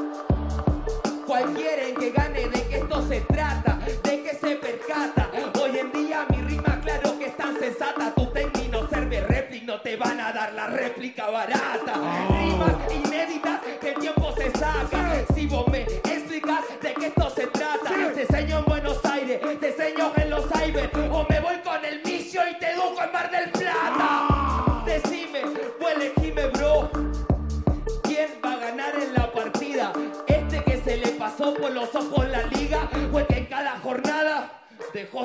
¿Cuál 1.27 1.53
quieren 1.53 1.93
que 1.95 2.11
gane? 2.11 2.47
¿De 2.47 2.67
qué 2.69 2.77
esto 2.77 3.05
se 3.05 3.19
trata? 3.19 3.77
¿De 4.01 4.23
qué 4.23 4.33
se 4.33 4.55
percata? 4.55 5.29
Hoy 5.61 5.77
en 5.77 5.91
día 5.91 6.25
mi 6.29 6.41
rima 6.43 6.79
claro 6.81 7.19
que 7.19 7.25
es 7.25 7.35
tan 7.35 7.59
sensata. 7.59 8.13
Tu 8.15 8.25
técnico 8.27 8.71
no 8.71 8.87
serve 8.87 9.19
réplica, 9.27 9.65
no 9.65 9.81
te 9.81 9.97
van 9.97 10.21
a 10.21 10.31
dar 10.31 10.53
la 10.53 10.67
réplica 10.67 11.29
barata. 11.29 11.93
Rimas 12.29 12.75
inéditas 12.93 13.59
que 13.81 13.89
el 13.89 13.95
tiempo 13.95 14.33
se 14.37 14.49
saca. 14.51 15.25
Si 15.35 15.47
vos 15.47 15.67
me 15.67 15.85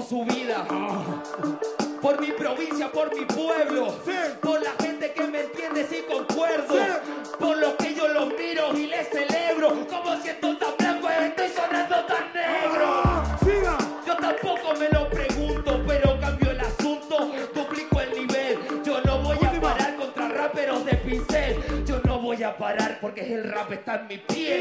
su 0.02 0.24
vida. 0.24 0.66
Por 2.00 2.20
mi 2.20 2.32
provincia, 2.32 2.90
por 2.90 3.14
mi 3.14 3.24
pueblo. 3.24 3.94
Por 4.40 4.62
la 4.62 4.70
gente 4.80 5.12
que 5.12 5.26
me 5.26 5.40
entiende, 5.40 5.86
si 5.86 6.02
concuerdo. 6.02 6.74
Por 7.38 7.56
lo 7.56 7.76
que 7.76 7.94
yo 7.94 8.08
los 8.08 8.28
miro 8.28 8.76
y 8.76 8.86
les 8.86 9.08
celebro. 9.08 9.86
Como 9.88 10.16
siento 10.20 10.56
tan 10.56 10.76
blanco, 10.78 11.08
estoy 11.08 11.48
sonando 11.48 12.04
tan 12.04 12.32
negro. 12.32 13.02
Ah, 13.04 13.38
yo 14.06 14.16
tampoco 14.16 14.74
me 14.78 14.88
lo 14.88 15.08
pregunto, 15.08 15.82
pero 15.86 16.20
cambio 16.20 16.50
el 16.50 16.60
asunto. 16.60 17.32
Duplico 17.54 18.00
el 18.00 18.26
nivel. 18.26 18.58
Yo 18.84 19.00
no 19.02 19.22
voy 19.22 19.38
a 19.44 19.60
parar 19.60 19.96
contra 19.96 20.28
raperos 20.28 20.84
de 20.84 20.94
pincel. 20.96 21.84
Yo 21.86 22.00
no 22.04 22.20
voy 22.20 22.42
a 22.42 22.56
parar 22.56 22.98
porque 23.00 23.34
el 23.34 23.44
rap 23.44 23.72
está 23.72 23.96
en 23.96 24.06
mi 24.06 24.18
piel. 24.18 24.55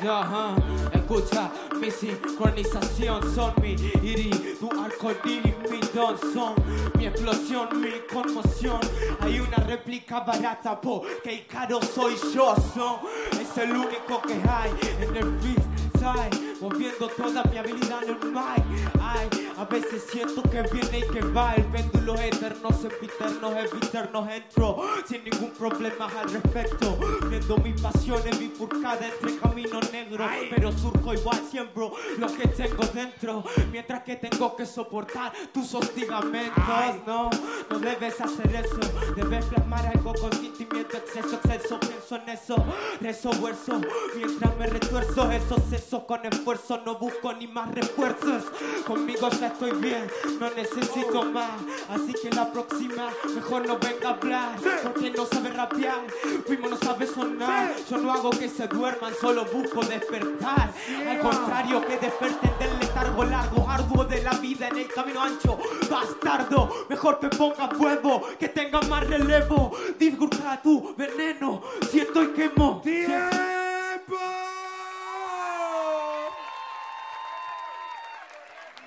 1. 0.00 0.02
Ya, 0.02 0.04
ya, 0.04 0.20
ah. 0.24 0.56
Escucha, 0.92 1.50
mi 1.80 1.90
sincronización 1.90 3.34
son 3.34 3.52
mi 3.60 3.72
iris, 4.02 4.58
tu 4.58 4.68
arco 4.70 5.12
iris, 5.24 5.54
mi 5.70 5.80
don 5.94 6.18
son 6.32 6.54
mi 6.98 7.06
explosión, 7.06 7.80
mi 7.80 7.92
conmoción. 8.12 8.80
Hay 9.20 9.40
una 9.40 9.56
réplica 9.58 10.20
barata 10.20 10.80
porque 10.80 11.46
caro 11.46 11.80
soy 11.82 12.14
yo, 12.34 12.54
son. 12.74 12.96
Es 13.40 13.56
el 13.58 13.72
único 13.72 14.20
que 14.22 14.34
hay 14.34 14.70
en 15.00 15.16
el 15.16 15.38
freestyle, 15.40 16.56
moviendo 16.60 17.08
toda 17.08 17.44
mi 17.44 17.58
habilidad 17.58 18.02
en 18.04 18.10
el 18.10 18.32
mic. 18.32 18.90
Ay, 19.00 19.45
a 19.58 19.64
veces 19.64 20.04
siento 20.10 20.42
que 20.42 20.62
viene 20.62 20.98
y 20.98 21.12
que 21.12 21.20
va, 21.20 21.54
el 21.54 21.64
péndulo 21.64 22.14
eterno, 22.14 22.68
sempiterno, 22.70 23.56
eviternos 23.58 24.28
entro, 24.28 24.82
sin 25.06 25.24
ningún 25.24 25.50
problema 25.52 26.08
al 26.18 26.30
respecto, 26.30 26.98
viendo 27.28 27.56
mis 27.58 27.80
pasiones 27.80 28.38
bifurcadas 28.38 29.12
entre 29.12 29.38
caminos 29.38 29.92
negros, 29.92 30.30
pero 30.50 30.72
surco 30.72 31.14
igual 31.14 31.40
siembro 31.50 31.92
lo 32.18 32.26
que 32.26 32.48
tengo 32.48 32.84
dentro, 32.92 33.44
mientras 33.72 34.02
que 34.02 34.16
tengo 34.16 34.54
que 34.56 34.66
soportar 34.66 35.32
tus 35.52 35.74
hostigamientos, 35.74 37.06
no, 37.06 37.30
no 37.70 37.78
debes 37.78 38.20
hacer 38.20 38.54
eso, 38.54 38.80
debes 39.14 39.44
plasmar 39.46 39.86
algo 39.86 40.12
con 40.14 40.32
sentimiento, 40.32 40.98
exceso, 40.98 41.40
exceso, 41.42 41.80
pienso 41.80 42.16
en 42.16 42.28
eso, 42.28 42.64
rezo, 43.00 43.30
verso, 43.42 43.80
mientras 44.14 44.56
me 44.58 44.66
retuerzo, 44.66 45.30
esos 45.30 45.62
sesos 45.70 46.04
con 46.04 46.26
esfuerzo, 46.26 46.82
no 46.84 46.98
busco 46.98 47.32
ni 47.32 47.46
más 47.46 47.74
refuerzos, 47.74 48.44
conmigo 48.86 49.30
ya 49.46 49.52
estoy 49.52 49.72
bien, 49.80 50.10
no 50.40 50.50
necesito 50.50 51.22
más, 51.24 51.60
así 51.88 52.12
que 52.12 52.30
la 52.34 52.52
próxima 52.52 53.08
mejor 53.34 53.66
no 53.66 53.78
venga 53.78 54.08
a 54.08 54.12
hablar, 54.12 54.56
porque 54.82 55.10
no 55.10 55.24
sabe 55.26 55.50
rapear, 55.50 56.04
primo 56.46 56.68
no 56.68 56.76
sabe 56.76 57.06
sonar, 57.06 57.74
yo 57.88 57.98
no 57.98 58.12
hago 58.12 58.30
que 58.30 58.48
se 58.48 58.66
duerman, 58.66 59.12
solo 59.20 59.44
busco 59.44 59.82
despertar, 59.82 60.72
al 61.08 61.18
contrario 61.20 61.80
que 61.86 61.96
desperten 61.96 62.50
del 62.58 62.78
letargo 62.80 63.24
largo, 63.24 63.68
arduo 63.68 64.04
de 64.04 64.22
la 64.22 64.32
vida 64.32 64.68
en 64.68 64.78
el 64.78 64.88
camino 64.88 65.22
ancho, 65.22 65.58
bastardo, 65.88 66.86
mejor 66.88 67.20
que 67.20 67.28
ponga 67.28 67.68
fuego, 67.68 68.22
que 68.38 68.48
tenga 68.48 68.80
más 68.82 69.06
relevo, 69.06 69.76
divulga 69.98 70.60
tu 70.60 70.94
veneno, 70.96 71.62
siento 71.90 72.22
y 72.24 72.28
quemo. 72.28 72.80
¡Tiempo! 72.82 74.45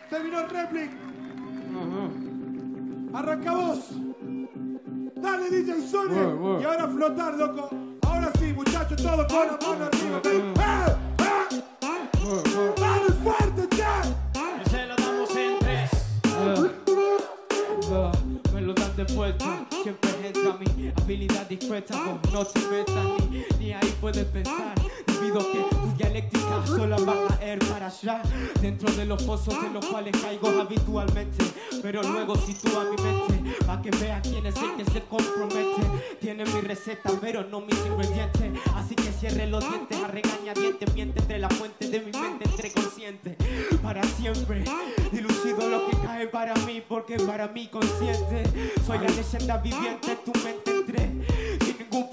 Terminó 0.10 0.40
el 0.40 0.50
replic. 0.50 0.92
Arranca 3.14 3.52
vos. 3.54 3.90
Dale, 5.16 5.50
DJ 5.50 5.82
Sony. 5.88 6.60
Y 6.62 6.64
ahora 6.64 6.88
flotar, 6.88 7.34
loco. 7.36 7.70
Ahora 8.08 8.32
sí, 8.40 8.54
muchachos, 8.54 9.02
todos 9.02 9.28
con 9.28 9.48
la 9.48 9.58
mano 9.68 9.86
arriba. 9.86 10.22
¡Eh! 10.26 10.54
¡Eh! 10.60 10.94
¡Dale 12.78 13.12
fuerte, 13.24 13.68
che! 13.76 13.84
Y 14.66 14.70
se 14.70 14.88
lo 14.88 14.96
damos 14.96 15.36
en 15.36 15.60
3. 15.60 15.90
Ah, 17.92 18.12
Me 18.54 18.62
lo 18.62 18.74
dan 18.74 18.96
de 18.96 19.04
vuelta, 19.14 19.66
siempre 19.84 20.10
entra 20.28 20.58
mi 20.60 20.92
habilidad 21.02 21.48
dispuesta, 21.48 21.96
vos 22.04 22.34
no 22.34 22.46
te 22.46 22.60
metas 22.70 23.30
ni, 23.32 23.44
ni 23.60 23.74
ahí 23.74 23.96
puedes 24.00 24.26
pensar, 24.26 24.74
debido 25.30 25.52
que 25.52 25.76
tu 25.76 25.98
dialéctica 25.98 26.66
solo 26.66 27.06
va 27.06 27.14
a 27.14 27.28
caer 27.28 27.60
para 27.60 27.88
allá, 27.88 28.22
dentro 28.62 28.92
de 28.92 29.06
los 29.06 29.22
pozos 29.24 29.62
de 29.62 29.70
los 29.70 29.86
cuales 29.86 30.16
caigo 30.22 30.50
habitualmente, 30.60 31.46
pero 31.82 32.02
luego 32.02 32.36
sitúa 32.36 32.86
mi 32.86 33.02
mente, 33.04 33.60
para 33.66 33.82
que 33.82 33.92
vea 33.92 34.22
quién 34.22 34.46
es 34.46 34.56
el 34.58 34.76
que 34.76 34.92
se 34.92 35.02
compromete, 35.04 36.18
tiene 36.20 36.46
mi 36.46 36.62
receta 36.62 37.12
pero 37.22 37.44
no 37.44 37.62
mis 37.62 37.78
ingredientes, 37.86 38.60
así 38.76 38.96
que 38.96 39.12
cierre 39.12 39.48
los 39.48 39.68
dientes 39.68 39.98
a 40.02 40.08
regañadientes, 40.08 40.94
miente 40.94 41.20
entre 41.20 41.40
la 41.40 41.50
fuente 41.50 41.88
de 41.88 42.00
mi 42.00 42.12
mente, 42.12 42.50
entre 42.50 42.72
consciente, 42.72 43.38
para 43.84 44.04
siempre, 44.04 44.64
dilucido 45.12 45.70
lo 45.70 45.90
que 45.90 45.98
cae 45.98 46.28
para 46.28 46.56
mí, 46.66 46.82
porque 46.88 47.18
para 47.18 47.48
mí 47.50 47.68
consciente, 47.68 48.44
soy 48.86 48.98
la 48.98 49.10
leyenda 49.10 49.58
viviente, 49.58 50.18
tu 50.26 50.32
mente 50.44 50.79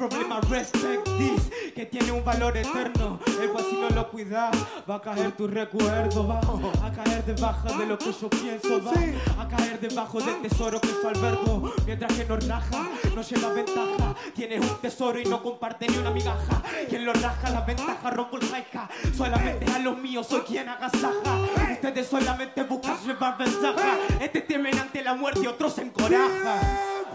problema, 0.08 0.40
respect 0.48 1.04
this, 1.18 1.50
que 1.74 1.86
tiene 1.86 2.12
un 2.12 2.24
valor 2.24 2.56
eterno, 2.56 3.18
el 3.40 3.50
cual 3.50 3.64
si 3.68 3.76
no 3.76 3.90
lo 3.90 4.08
cuidas, 4.10 4.56
va 4.88 4.96
a 4.96 5.00
caer 5.02 5.32
tu 5.32 5.46
recuerdo, 5.46 6.26
va 6.26 6.40
a 6.86 6.92
caer 6.92 7.24
debajo 7.24 7.78
de 7.78 7.86
lo 7.86 7.98
que 7.98 8.12
yo 8.12 8.30
pienso, 8.30 8.80
va 8.82 9.42
a 9.42 9.48
caer 9.48 9.80
debajo 9.80 10.20
del 10.20 10.42
tesoro 10.42 10.80
que 10.80 10.88
su 10.88 11.08
albergo, 11.08 11.72
mientras 11.84 12.12
que 12.12 12.24
nos 12.24 12.46
raja, 12.46 12.88
nos 13.14 13.30
lleva 13.30 13.52
ventaja, 13.52 14.14
tienes 14.34 14.60
un 14.60 14.80
tesoro 14.80 15.20
y 15.20 15.24
no 15.24 15.42
comparte 15.42 15.88
ni 15.88 15.98
una 15.98 16.10
migaja, 16.10 16.62
quien 16.88 17.04
lo 17.04 17.12
raja 17.12 17.50
la 17.50 17.60
ventaja, 17.62 18.10
rompo 18.10 18.36
el 18.36 18.48
jaika, 18.48 18.88
solamente 19.16 19.70
a 19.70 19.78
los 19.78 19.96
míos 19.98 20.26
soy 20.26 20.40
quien 20.40 20.68
agasaja, 20.68 21.38
ustedes 21.72 22.06
solamente 22.06 22.62
buscan 22.64 22.96
llevar 23.04 23.38
ventaja, 23.38 23.98
este 24.20 24.40
temen 24.40 24.78
ante 24.78 25.02
la 25.02 25.14
muerte 25.14 25.40
y 25.42 25.46
otros 25.46 25.74
se 25.74 25.82
encoraja, 25.82 26.60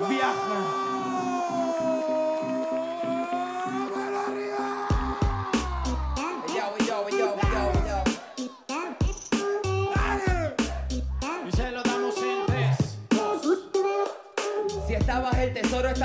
viaja. 0.10 0.91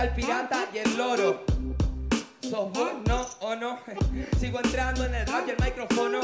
El 0.07 0.13
pirata 0.13 0.69
y 0.73 0.79
el 0.79 0.97
loro. 0.97 1.45
¿Sos 2.41 2.73
vos, 2.73 2.93
no 3.07 3.27
o 3.41 3.57
no? 3.57 3.79
Sigo 4.39 4.61
entrando 4.63 5.05
en 5.05 5.15
el 5.15 5.27
rap 5.27 5.47
y 5.49 5.51
el 5.51 5.57
micrófono. 5.59 6.21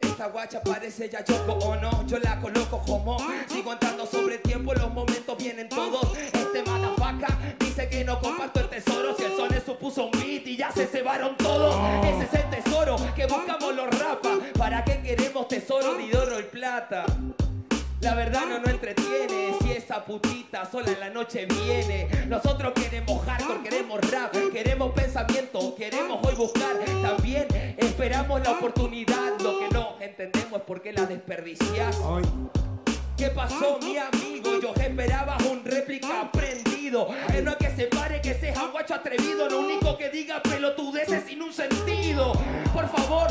Esta 0.00 0.26
guacha 0.28 0.62
parece 0.62 1.08
ya 1.08 1.24
choco 1.24 1.52
o 1.52 1.76
no, 1.76 2.06
yo 2.06 2.18
la 2.18 2.38
coloco 2.40 2.82
como 2.84 3.16
Sigo 3.48 3.72
entrando 3.72 4.04
sobre 4.04 4.38
tiempo, 4.38 4.74
los 4.74 4.92
momentos 4.92 5.38
vienen 5.38 5.68
todos 5.68 6.18
Este 6.18 6.62
matafaca 6.68 7.38
dice 7.60 7.88
que 7.88 8.04
no 8.04 8.20
comparto 8.20 8.60
el 8.60 8.68
tesoro 8.68 9.16
Si 9.16 9.22
el 9.22 9.36
son 9.36 9.48
supuso 9.64 10.06
un 10.06 10.10
beat 10.10 10.46
y 10.46 10.56
ya 10.56 10.70
se 10.70 10.86
cebaron 10.86 11.36
todos 11.36 11.76
Ese 12.04 12.24
es 12.24 12.44
el 12.44 12.50
tesoro 12.50 12.96
que 13.14 13.26
buscamos 13.26 13.74
los 13.74 13.98
rapas 13.98 14.38
¿Para 14.58 14.84
qué 14.84 15.00
queremos 15.00 15.48
tesoro 15.48 15.94
de 15.94 16.18
oro 16.18 16.40
y 16.40 16.44
plata? 16.44 17.06
La 18.00 18.14
verdad 18.14 18.42
no 18.48 18.58
nos 18.58 18.68
entretiene 18.68 19.56
esa 19.82 20.04
putita 20.04 20.70
sola 20.70 20.92
en 20.92 21.00
la 21.00 21.10
noche 21.10 21.46
viene. 21.46 22.08
Nosotros 22.28 22.72
queremos 22.74 23.24
hardcore, 23.24 23.62
queremos 23.62 24.00
rap, 24.10 24.32
queremos 24.52 24.92
pensamiento, 24.92 25.74
queremos 25.74 26.24
hoy 26.24 26.34
buscar. 26.34 26.76
También 27.02 27.46
esperamos 27.76 28.40
la 28.42 28.52
oportunidad. 28.52 29.40
Lo 29.40 29.58
que 29.58 29.68
no 29.70 29.96
entendemos 30.00 30.60
es 30.60 30.62
por 30.66 30.80
qué 30.82 30.92
la 30.92 31.06
desperdicias. 31.06 31.98
¿Qué 33.16 33.28
pasó, 33.30 33.78
mi 33.82 33.96
amigo? 33.98 34.60
Yo 34.60 34.72
esperaba 34.74 35.36
un 35.50 35.64
réplica 35.64 36.30
prendido. 36.32 37.08
Que 37.30 37.42
no 37.42 37.52
es 37.52 37.56
que 37.56 37.70
se 37.70 37.86
pare, 37.86 38.20
que 38.20 38.34
sea 38.34 38.66
guacho 38.66 38.94
atrevido. 38.94 39.48
Lo 39.48 39.60
único 39.60 39.96
que 39.96 40.10
diga 40.10 40.42
pelotudeces 40.42 41.24
sin 41.26 41.42
un 41.42 41.52
sentido. 41.52 42.32
Por 42.72 42.88
favor, 42.88 43.21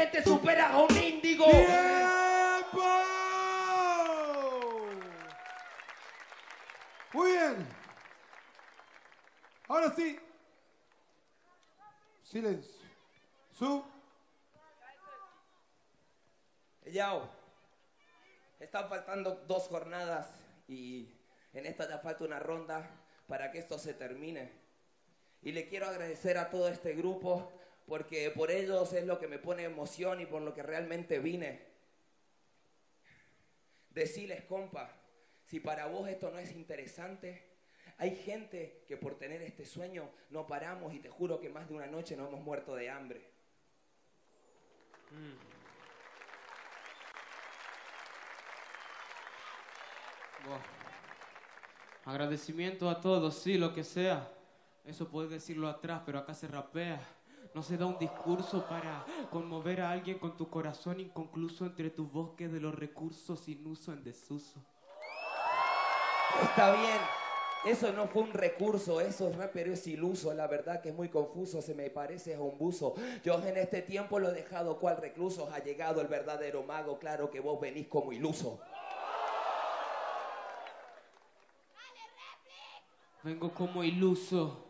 inteligente 0.00 0.22
supera 0.22 0.72
a 0.72 0.82
un 0.82 0.96
índigo. 0.96 1.44
¡Tiempo! 1.44 2.80
Muy 7.12 7.32
bien. 7.32 7.66
Ahora 9.68 9.90
sí. 9.94 10.18
Silencio. 12.22 12.80
Su. 13.52 13.84
Yao, 16.86 17.28
están 18.58 18.88
faltando 18.88 19.44
dos 19.46 19.68
jornadas 19.68 20.28
y 20.66 21.08
en 21.52 21.66
esta 21.66 21.88
ya 21.88 21.98
falta 21.98 22.24
una 22.24 22.40
ronda 22.40 22.90
para 23.28 23.52
que 23.52 23.58
esto 23.58 23.78
se 23.78 23.94
termine. 23.94 24.50
Y 25.42 25.52
le 25.52 25.68
quiero 25.68 25.86
agradecer 25.86 26.36
a 26.36 26.50
todo 26.50 26.68
este 26.68 26.94
grupo 26.94 27.52
porque 27.90 28.30
por 28.30 28.52
ellos 28.52 28.92
es 28.92 29.04
lo 29.04 29.18
que 29.18 29.26
me 29.26 29.40
pone 29.40 29.64
emoción 29.64 30.20
y 30.20 30.26
por 30.26 30.42
lo 30.42 30.54
que 30.54 30.62
realmente 30.62 31.18
vine. 31.18 31.60
Deciles, 33.90 34.44
compa, 34.44 34.92
si 35.44 35.58
para 35.58 35.86
vos 35.86 36.08
esto 36.08 36.30
no 36.30 36.38
es 36.38 36.52
interesante, 36.52 37.42
hay 37.98 38.14
gente 38.14 38.84
que 38.86 38.96
por 38.96 39.18
tener 39.18 39.42
este 39.42 39.66
sueño 39.66 40.08
no 40.30 40.46
paramos 40.46 40.94
y 40.94 41.00
te 41.00 41.10
juro 41.10 41.40
que 41.40 41.48
más 41.48 41.68
de 41.68 41.74
una 41.74 41.88
noche 41.88 42.16
no 42.16 42.28
hemos 42.28 42.40
muerto 42.42 42.76
de 42.76 42.90
hambre. 42.90 43.28
Buah. 50.46 50.60
Agradecimiento 52.04 52.88
a 52.88 53.00
todos, 53.00 53.36
sí, 53.36 53.58
lo 53.58 53.74
que 53.74 53.82
sea. 53.82 54.32
Eso 54.84 55.08
puedes 55.08 55.32
decirlo 55.32 55.66
atrás, 55.66 56.02
pero 56.06 56.20
acá 56.20 56.34
se 56.34 56.46
rapea. 56.46 57.04
No 57.52 57.62
se 57.62 57.76
da 57.76 57.86
un 57.86 57.98
discurso 57.98 58.64
para 58.66 59.04
conmover 59.30 59.80
a 59.80 59.90
alguien 59.90 60.18
con 60.18 60.36
tu 60.36 60.48
corazón 60.48 61.00
inconcluso 61.00 61.66
entre 61.66 61.90
tu 61.90 62.06
bosque 62.06 62.48
de 62.48 62.60
los 62.60 62.74
recursos 62.74 63.40
sin 63.40 63.66
uso 63.66 63.92
en 63.92 64.04
desuso. 64.04 64.64
Está 66.42 66.72
bien. 66.72 66.98
Eso 67.64 67.92
no 67.92 68.06
fue 68.06 68.22
un 68.22 68.32
recurso, 68.32 69.02
eso 69.02 69.28
es 69.28 69.36
pero 69.52 69.72
es 69.72 69.86
iluso, 69.86 70.32
la 70.32 70.46
verdad 70.46 70.80
que 70.80 70.88
es 70.90 70.94
muy 70.94 71.10
confuso, 71.10 71.60
se 71.60 71.74
me 71.74 71.90
parece 71.90 72.34
a 72.34 72.40
un 72.40 72.56
buzo. 72.56 72.94
Yo 73.22 73.38
en 73.44 73.58
este 73.58 73.82
tiempo 73.82 74.18
lo 74.18 74.30
he 74.30 74.32
dejado 74.32 74.78
cual 74.78 74.96
recluso, 74.96 75.50
ha 75.52 75.58
llegado 75.58 76.00
el 76.00 76.06
verdadero 76.06 76.62
mago, 76.62 76.98
claro 76.98 77.30
que 77.30 77.40
vos 77.40 77.60
venís 77.60 77.86
como 77.88 78.12
iluso. 78.12 78.60
Vengo 83.22 83.52
como 83.52 83.84
iluso. 83.84 84.69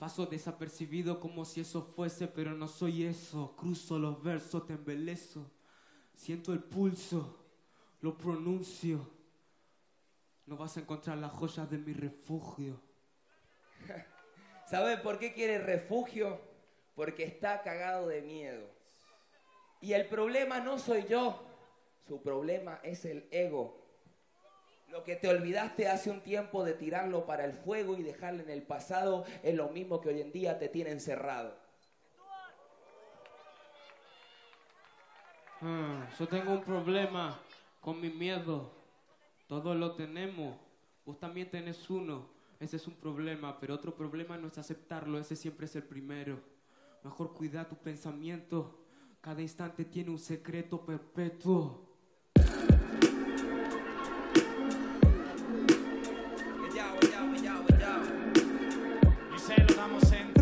Paso 0.00 0.24
desapercibido 0.24 1.20
como 1.20 1.44
si 1.44 1.60
eso 1.60 1.82
fuese, 1.82 2.26
pero 2.26 2.54
no 2.54 2.68
soy 2.68 3.04
eso. 3.04 3.54
Cruzo 3.54 3.98
los 3.98 4.22
versos, 4.22 4.66
te 4.66 4.72
embelezo. 4.72 5.50
Siento 6.14 6.54
el 6.54 6.60
pulso, 6.60 7.38
lo 8.00 8.16
pronuncio. 8.16 9.06
No 10.46 10.56
vas 10.56 10.74
a 10.78 10.80
encontrar 10.80 11.18
las 11.18 11.32
joyas 11.32 11.70
de 11.70 11.76
mi 11.76 11.92
refugio. 11.92 12.80
¿Sabe 14.70 14.96
por 14.96 15.18
qué 15.18 15.34
quiere 15.34 15.58
refugio? 15.58 16.40
Porque 16.94 17.24
está 17.24 17.60
cagado 17.60 18.08
de 18.08 18.22
miedo. 18.22 18.70
Y 19.82 19.92
el 19.92 20.06
problema 20.06 20.60
no 20.60 20.78
soy 20.78 21.04
yo, 21.10 21.44
su 22.08 22.22
problema 22.22 22.80
es 22.82 23.04
el 23.04 23.28
ego. 23.30 23.78
Lo 24.90 25.04
que 25.04 25.14
te 25.14 25.28
olvidaste 25.28 25.86
hace 25.88 26.10
un 26.10 26.20
tiempo 26.20 26.64
de 26.64 26.72
tirarlo 26.72 27.24
para 27.24 27.44
el 27.44 27.52
fuego 27.52 27.96
y 27.96 28.02
dejarlo 28.02 28.42
en 28.42 28.50
el 28.50 28.62
pasado 28.62 29.24
es 29.44 29.54
lo 29.54 29.68
mismo 29.68 30.00
que 30.00 30.08
hoy 30.08 30.20
en 30.20 30.32
día 30.32 30.58
te 30.58 30.68
tiene 30.68 30.90
encerrado. 30.90 31.54
Ah, 35.60 36.08
yo 36.18 36.26
tengo 36.26 36.52
un 36.52 36.64
problema 36.64 37.40
con 37.80 38.00
mi 38.00 38.10
miedo. 38.10 38.72
Todos 39.46 39.76
lo 39.76 39.94
tenemos. 39.94 40.56
Vos 41.06 41.20
también 41.20 41.48
tenés 41.50 41.88
uno. 41.88 42.28
Ese 42.58 42.76
es 42.76 42.86
un 42.88 42.94
problema, 42.94 43.60
pero 43.60 43.74
otro 43.74 43.94
problema 43.94 44.36
no 44.38 44.48
es 44.48 44.58
aceptarlo. 44.58 45.20
Ese 45.20 45.36
siempre 45.36 45.66
es 45.66 45.76
el 45.76 45.84
primero. 45.84 46.40
Mejor 47.04 47.32
cuida 47.32 47.68
tu 47.68 47.76
pensamiento. 47.76 48.80
Cada 49.20 49.40
instante 49.40 49.84
tiene 49.84 50.10
un 50.10 50.18
secreto 50.18 50.84
perpetuo. 50.84 51.86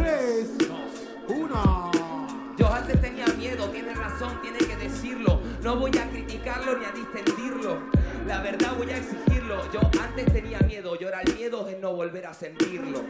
3, 0.08 0.56
2, 0.58 0.70
1. 1.28 1.90
Yo 2.56 2.72
antes 2.72 2.98
tenía 3.02 3.26
miedo, 3.36 3.68
tiene 3.68 3.92
razón, 3.92 4.40
tiene 4.40 4.56
que 4.56 4.74
decirlo. 4.76 5.38
No 5.62 5.76
voy 5.76 5.90
a 5.98 6.08
criticarlo 6.08 6.78
ni 6.78 6.86
a 6.86 6.92
distendirlo. 6.92 7.97
La 8.28 8.42
verdad 8.42 8.74
voy 8.76 8.90
a 8.90 8.98
exigirlo. 8.98 9.56
Yo 9.72 9.80
antes 10.02 10.30
tenía 10.34 10.58
miedo, 10.60 10.94
y 11.00 11.04
ahora 11.04 11.22
el 11.22 11.34
miedo 11.34 11.66
es 11.66 11.78
no 11.78 11.94
volver 11.94 12.26
a 12.26 12.34
sentirlo. 12.34 13.02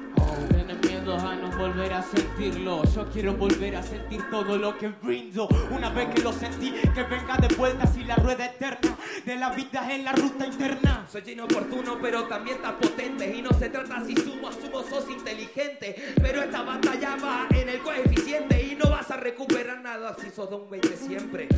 Tienes 0.48 0.78
miedo 0.88 1.14
a 1.18 1.34
no 1.34 1.50
volver 1.58 1.92
a 1.92 2.02
sentirlo. 2.02 2.84
Yo 2.94 3.04
quiero 3.10 3.34
volver 3.34 3.74
a 3.74 3.82
sentir 3.82 4.22
todo 4.30 4.56
lo 4.56 4.78
que 4.78 4.86
brindo. 5.02 5.48
Una 5.72 5.90
vez 5.90 6.14
que 6.14 6.22
lo 6.22 6.32
sentí, 6.32 6.70
que 6.94 7.02
venga 7.02 7.36
de 7.36 7.52
vuelta 7.56 7.84
si 7.88 8.04
la 8.04 8.14
rueda 8.14 8.46
eterna 8.46 8.96
de 9.26 9.34
la 9.34 9.50
vida 9.50 9.92
en 9.92 10.04
la 10.04 10.12
ruta 10.12 10.46
interna. 10.46 11.04
Soy 11.10 11.22
inoportuno, 11.32 11.98
pero 12.00 12.22
también 12.28 12.62
tan 12.62 12.78
potente. 12.78 13.36
Y 13.36 13.42
no 13.42 13.50
se 13.58 13.70
trata 13.70 14.04
si 14.06 14.14
sumo, 14.14 14.48
asumo, 14.48 14.84
sos 14.84 15.10
inteligente. 15.10 15.96
Pero 16.22 16.42
esta 16.42 16.62
batalla 16.62 17.16
va 17.16 17.48
en 17.50 17.68
el 17.68 17.80
coeficiente. 17.80 18.62
Y 18.62 18.76
no 18.76 18.88
vas 18.88 19.10
a 19.10 19.16
recuperar 19.16 19.80
nada 19.80 20.14
si 20.20 20.30
sos 20.30 20.48
de 20.48 20.54
un 20.54 20.70
20 20.70 20.96
siempre. 20.96 21.48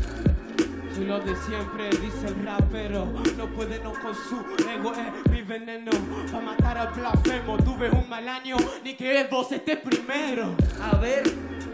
Soy 1.01 1.09
lo 1.09 1.19
de 1.19 1.35
siempre, 1.35 1.89
dice 1.89 2.27
el 2.27 2.45
rapero. 2.45 3.07
No 3.39 3.47
puede 3.55 3.79
no 3.79 3.95
con 3.95 4.15
su 4.15 4.37
ego, 4.69 4.93
es 4.93 5.31
mi 5.31 5.41
veneno. 5.41 5.91
Pa' 6.31 6.41
matar 6.43 6.77
al 6.77 6.93
blasfemo, 6.93 7.57
tuve 7.57 7.89
un 7.89 8.07
mal 8.07 8.29
año, 8.29 8.59
ni 8.85 8.93
que 8.93 9.27
vos 9.31 9.51
estés 9.51 9.79
primero. 9.79 10.55
A 10.79 10.97
ver, 10.99 11.23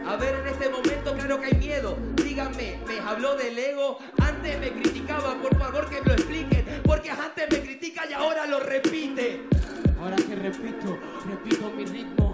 a 0.06 0.14
ver, 0.14 0.36
en 0.36 0.46
este 0.46 0.68
momento 0.68 1.12
claro 1.14 1.40
que 1.40 1.46
hay 1.46 1.54
miedo. 1.54 1.98
Díganme, 2.22 2.78
¿me 2.86 3.00
habló 3.00 3.34
del 3.34 3.58
ego? 3.58 3.98
Antes 4.20 4.60
me 4.60 4.70
criticaba, 4.70 5.34
por 5.42 5.58
favor 5.58 5.90
que 5.90 6.00
me 6.02 6.06
lo 6.06 6.12
expliquen. 6.12 6.64
Porque 6.84 7.10
antes 7.10 7.50
me 7.50 7.60
critica 7.66 8.04
y 8.08 8.12
ahora 8.12 8.46
lo 8.46 8.60
repite. 8.60 9.42
Ahora 9.98 10.14
que 10.14 10.36
repito, 10.36 11.00
repito 11.26 11.72
mi 11.76 11.84
ritmo, 11.84 12.25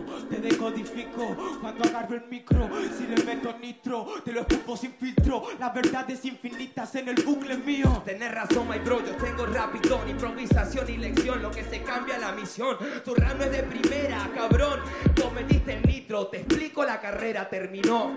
decodifico 0.42 1.58
cuando 1.60 1.84
agarro 1.84 2.16
el 2.16 2.24
micro. 2.28 2.68
Si 2.96 3.06
le 3.06 3.22
meto 3.24 3.56
nitro, 3.58 4.06
te 4.24 4.32
lo 4.32 4.40
escupo 4.40 4.76
sin 4.76 4.92
filtro. 4.92 5.44
La 5.58 5.70
verdad 5.70 6.10
es 6.10 6.24
infinitas 6.24 6.94
en 6.96 7.08
el 7.08 7.22
bucle 7.22 7.56
mío. 7.56 8.02
Tenés 8.04 8.32
razón, 8.32 8.68
my 8.68 8.78
bro, 8.78 9.00
yo 9.04 9.14
tengo 9.16 9.46
rapidón, 9.46 10.08
improvisación 10.08 10.90
y 10.90 10.96
lección, 10.98 11.40
lo 11.40 11.50
que 11.50 11.64
se 11.64 11.82
cambia 11.82 12.18
la 12.18 12.32
misión. 12.32 12.76
Tu 13.04 13.14
rap 13.14 13.36
no 13.38 13.44
es 13.44 13.52
de 13.52 13.62
primera, 13.62 14.28
cabrón. 14.34 14.80
Vos 15.16 15.32
metiste 15.32 15.74
el 15.74 15.82
nitro, 15.82 16.26
te 16.26 16.38
explico, 16.38 16.84
la 16.84 17.00
carrera 17.00 17.48
terminó. 17.48 18.16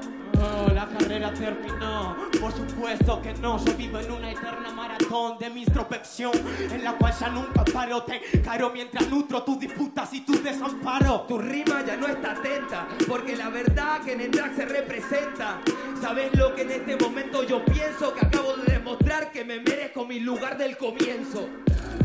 La 0.73 0.87
carrera 0.87 1.33
terminó. 1.33 2.15
Por 2.39 2.51
supuesto 2.51 3.21
que 3.21 3.33
no. 3.35 3.63
Yo 3.63 3.73
vivo 3.75 3.99
en 3.99 4.11
una 4.11 4.31
eterna 4.31 4.71
maratón 4.71 5.37
de 5.37 5.49
mi 5.49 5.63
introspección, 5.63 6.31
en 6.71 6.83
la 6.83 6.93
cual 6.93 7.13
ya 7.19 7.29
nunca 7.29 7.63
paro. 7.65 8.03
Te 8.03 8.41
caro 8.41 8.71
mientras 8.71 9.07
nutro 9.09 9.43
tus 9.43 9.59
disputas 9.59 10.13
y 10.13 10.21
tu 10.21 10.41
desamparo. 10.41 11.21
Tu 11.21 11.37
rima 11.37 11.83
ya 11.85 11.95
no 11.95 12.07
está 12.07 12.31
atenta, 12.31 12.87
porque 13.07 13.35
la 13.35 13.49
verdad 13.49 14.01
que 14.01 14.13
en 14.13 14.21
el 14.21 14.31
track 14.31 14.55
se 14.55 14.65
representa. 14.65 15.61
¿Sabes 16.01 16.35
lo 16.37 16.53
que 16.53 16.63
en 16.63 16.71
este 16.71 16.97
momento 16.97 17.43
yo 17.43 17.63
pienso? 17.65 18.13
Que 18.13 18.25
acabo 18.25 18.57
de 18.57 18.73
demostrar 18.73 19.31
que 19.31 19.45
me 19.45 19.59
merezco 19.59 20.05
mi 20.05 20.19
lugar 20.19 20.57
del 20.57 20.77
comienzo. 20.77 21.47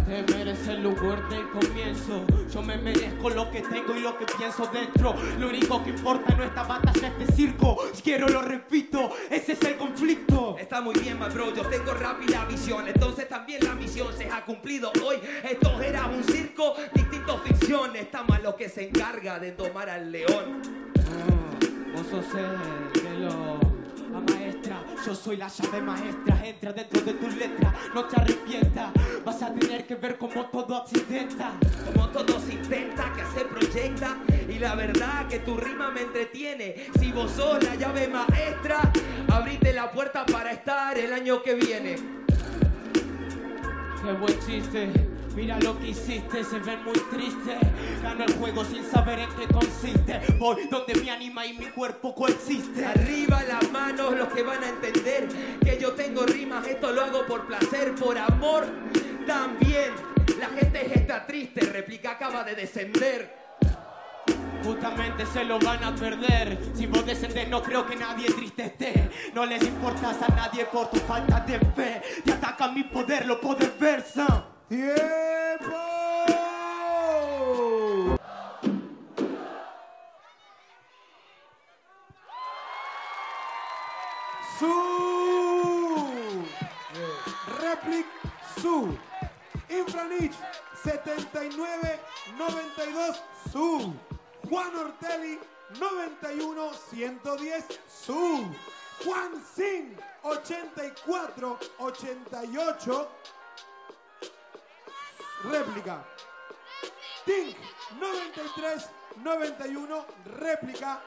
Te 0.06 0.34
mereces 0.34 0.68
el 0.68 0.82
lugar 0.82 1.28
del 1.28 1.48
comienzo. 1.50 2.24
Yo 2.52 2.62
me 2.62 2.76
merezco 2.76 3.30
lo 3.30 3.50
que 3.50 3.60
tengo 3.62 3.94
y 3.96 4.00
lo 4.00 4.18
que 4.18 4.26
pienso 4.26 4.66
dentro. 4.72 5.14
Lo 5.38 5.48
único 5.48 5.82
que 5.84 5.90
importa 5.90 6.34
no 6.34 6.44
esta 6.44 6.64
batalla, 6.64 7.08
este 7.08 7.32
circo. 7.32 7.78
Quiero, 8.02 8.28
lo 8.28 8.42
repito, 8.42 9.10
ese 9.30 9.52
es 9.52 9.62
el 9.62 9.76
conflicto. 9.76 10.56
Está 10.58 10.80
muy 10.80 10.94
bien, 10.98 11.18
my 11.18 11.28
bro, 11.32 11.54
yo 11.54 11.62
tengo 11.62 11.92
rápida 11.94 12.44
visión. 12.46 12.88
Entonces 12.88 13.28
también 13.28 13.64
la 13.64 13.74
misión 13.74 14.08
se 14.16 14.30
ha 14.30 14.44
cumplido 14.44 14.90
hoy. 15.04 15.16
Esto 15.42 15.80
era 15.80 16.06
un 16.06 16.24
circo, 16.24 16.74
distinto 16.92 17.38
ficción. 17.38 17.94
Está 17.96 18.22
malo 18.24 18.56
que 18.56 18.68
se 18.68 18.88
encarga 18.88 19.38
de 19.38 19.52
tomar 19.52 19.88
al 19.88 20.10
león. 20.10 20.62
Ah, 20.98 21.94
vos 21.94 22.06
sos 22.10 22.26
el 22.34 23.00
que 23.00 23.10
lo. 23.20 23.60
Yo 25.06 25.14
soy 25.14 25.36
la 25.38 25.48
llave 25.48 25.80
maestra. 25.80 26.42
Entra 26.44 26.72
dentro 26.72 27.00
de 27.00 27.14
tu 27.14 27.28
letra, 27.28 27.74
no 27.94 28.04
te 28.04 28.20
arrepientas. 28.20 28.92
Vas 29.24 29.42
a 29.42 29.52
tener 29.54 29.86
que 29.86 29.94
ver 29.94 30.18
como 30.18 30.46
todo 30.46 30.76
accidenta. 30.76 31.52
Como 31.86 32.08
todo 32.10 32.38
se 32.40 32.52
intenta, 32.52 33.12
que 33.14 33.38
se 33.38 33.44
proyecta. 33.46 34.18
Y 34.48 34.58
la 34.58 34.74
verdad 34.74 35.26
que 35.28 35.38
tu 35.38 35.56
rima 35.56 35.90
me 35.90 36.02
entretiene. 36.02 36.90
Si 36.98 37.12
vos 37.12 37.30
sos 37.30 37.62
la 37.64 37.76
llave 37.76 38.08
maestra, 38.08 38.92
abrite 39.32 39.72
la 39.72 39.90
puerta 39.90 40.26
para 40.26 40.52
estar 40.52 40.98
el 40.98 41.12
año 41.12 41.42
que 41.42 41.54
viene. 41.54 41.96
Qué 44.02 44.12
buen 44.12 44.38
chiste. 44.40 45.09
Mira 45.40 45.58
lo 45.60 45.78
que 45.78 45.88
hiciste, 45.88 46.44
se 46.44 46.58
ven 46.58 46.84
muy 46.84 47.00
triste. 47.10 47.56
Gano 48.02 48.24
el 48.24 48.34
juego 48.34 48.62
sin 48.62 48.84
saber 48.84 49.20
en 49.20 49.30
qué 49.30 49.48
consiste. 49.48 50.20
Voy 50.38 50.68
donde 50.70 50.94
mi 51.00 51.08
anima 51.08 51.46
y 51.46 51.54
mi 51.54 51.64
cuerpo 51.64 52.14
coexisten. 52.14 52.84
Arriba 52.84 53.42
las 53.44 53.70
manos 53.70 54.14
los 54.18 54.28
que 54.28 54.42
van 54.42 54.62
a 54.62 54.68
entender 54.68 55.28
que 55.64 55.78
yo 55.80 55.92
tengo 55.92 56.26
rimas, 56.26 56.66
esto 56.66 56.92
lo 56.92 57.04
hago 57.04 57.24
por 57.24 57.46
placer, 57.46 57.94
por 57.94 58.18
amor 58.18 58.66
también. 59.26 59.94
La 60.38 60.48
gente 60.48 60.92
está 60.94 61.26
triste, 61.26 61.62
réplica 61.62 62.10
acaba 62.10 62.44
de 62.44 62.56
descender. 62.56 63.34
Justamente 64.62 65.24
se 65.24 65.42
lo 65.44 65.58
van 65.58 65.82
a 65.84 65.94
perder. 65.94 66.58
Si 66.74 66.84
vos 66.84 67.06
descendés, 67.06 67.48
no 67.48 67.62
creo 67.62 67.86
que 67.86 67.96
nadie 67.96 68.30
triste 68.30 68.66
esté. 68.66 69.10
No 69.32 69.46
les 69.46 69.62
importas 69.62 70.20
a 70.20 70.28
nadie 70.34 70.66
por 70.66 70.90
tu 70.90 70.98
falta 70.98 71.40
de 71.40 71.58
fe. 71.60 72.02
Te 72.26 72.32
ataca 72.32 72.70
mi 72.70 72.84
poder, 72.84 73.24
lo 73.24 73.40
podés 73.40 73.78
ver, 73.78 74.04
son. 74.04 74.49
¡Tiempo! 74.70 75.74
Su 84.60 84.72
Replic 87.60 88.06
Su 88.62 88.96
Infranich 89.68 90.34
7992 90.84 93.16
Su 93.50 93.92
Juan 94.48 94.76
Ortelli 94.76 95.40
91 95.80 96.72
110 96.90 97.64
Su 97.88 98.46
Juan 99.04 99.44
Sin 99.52 99.96
84 100.22 101.58
88 101.78 103.19
réplica. 105.44 106.04
Tink 107.24 107.56
93 107.98 108.90
91 109.22 110.06
réplica 110.40 111.00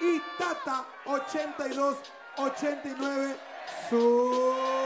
y 0.00 0.20
Tata 0.38 0.84
82 1.06 1.96
89 2.36 3.36
su 3.88 4.85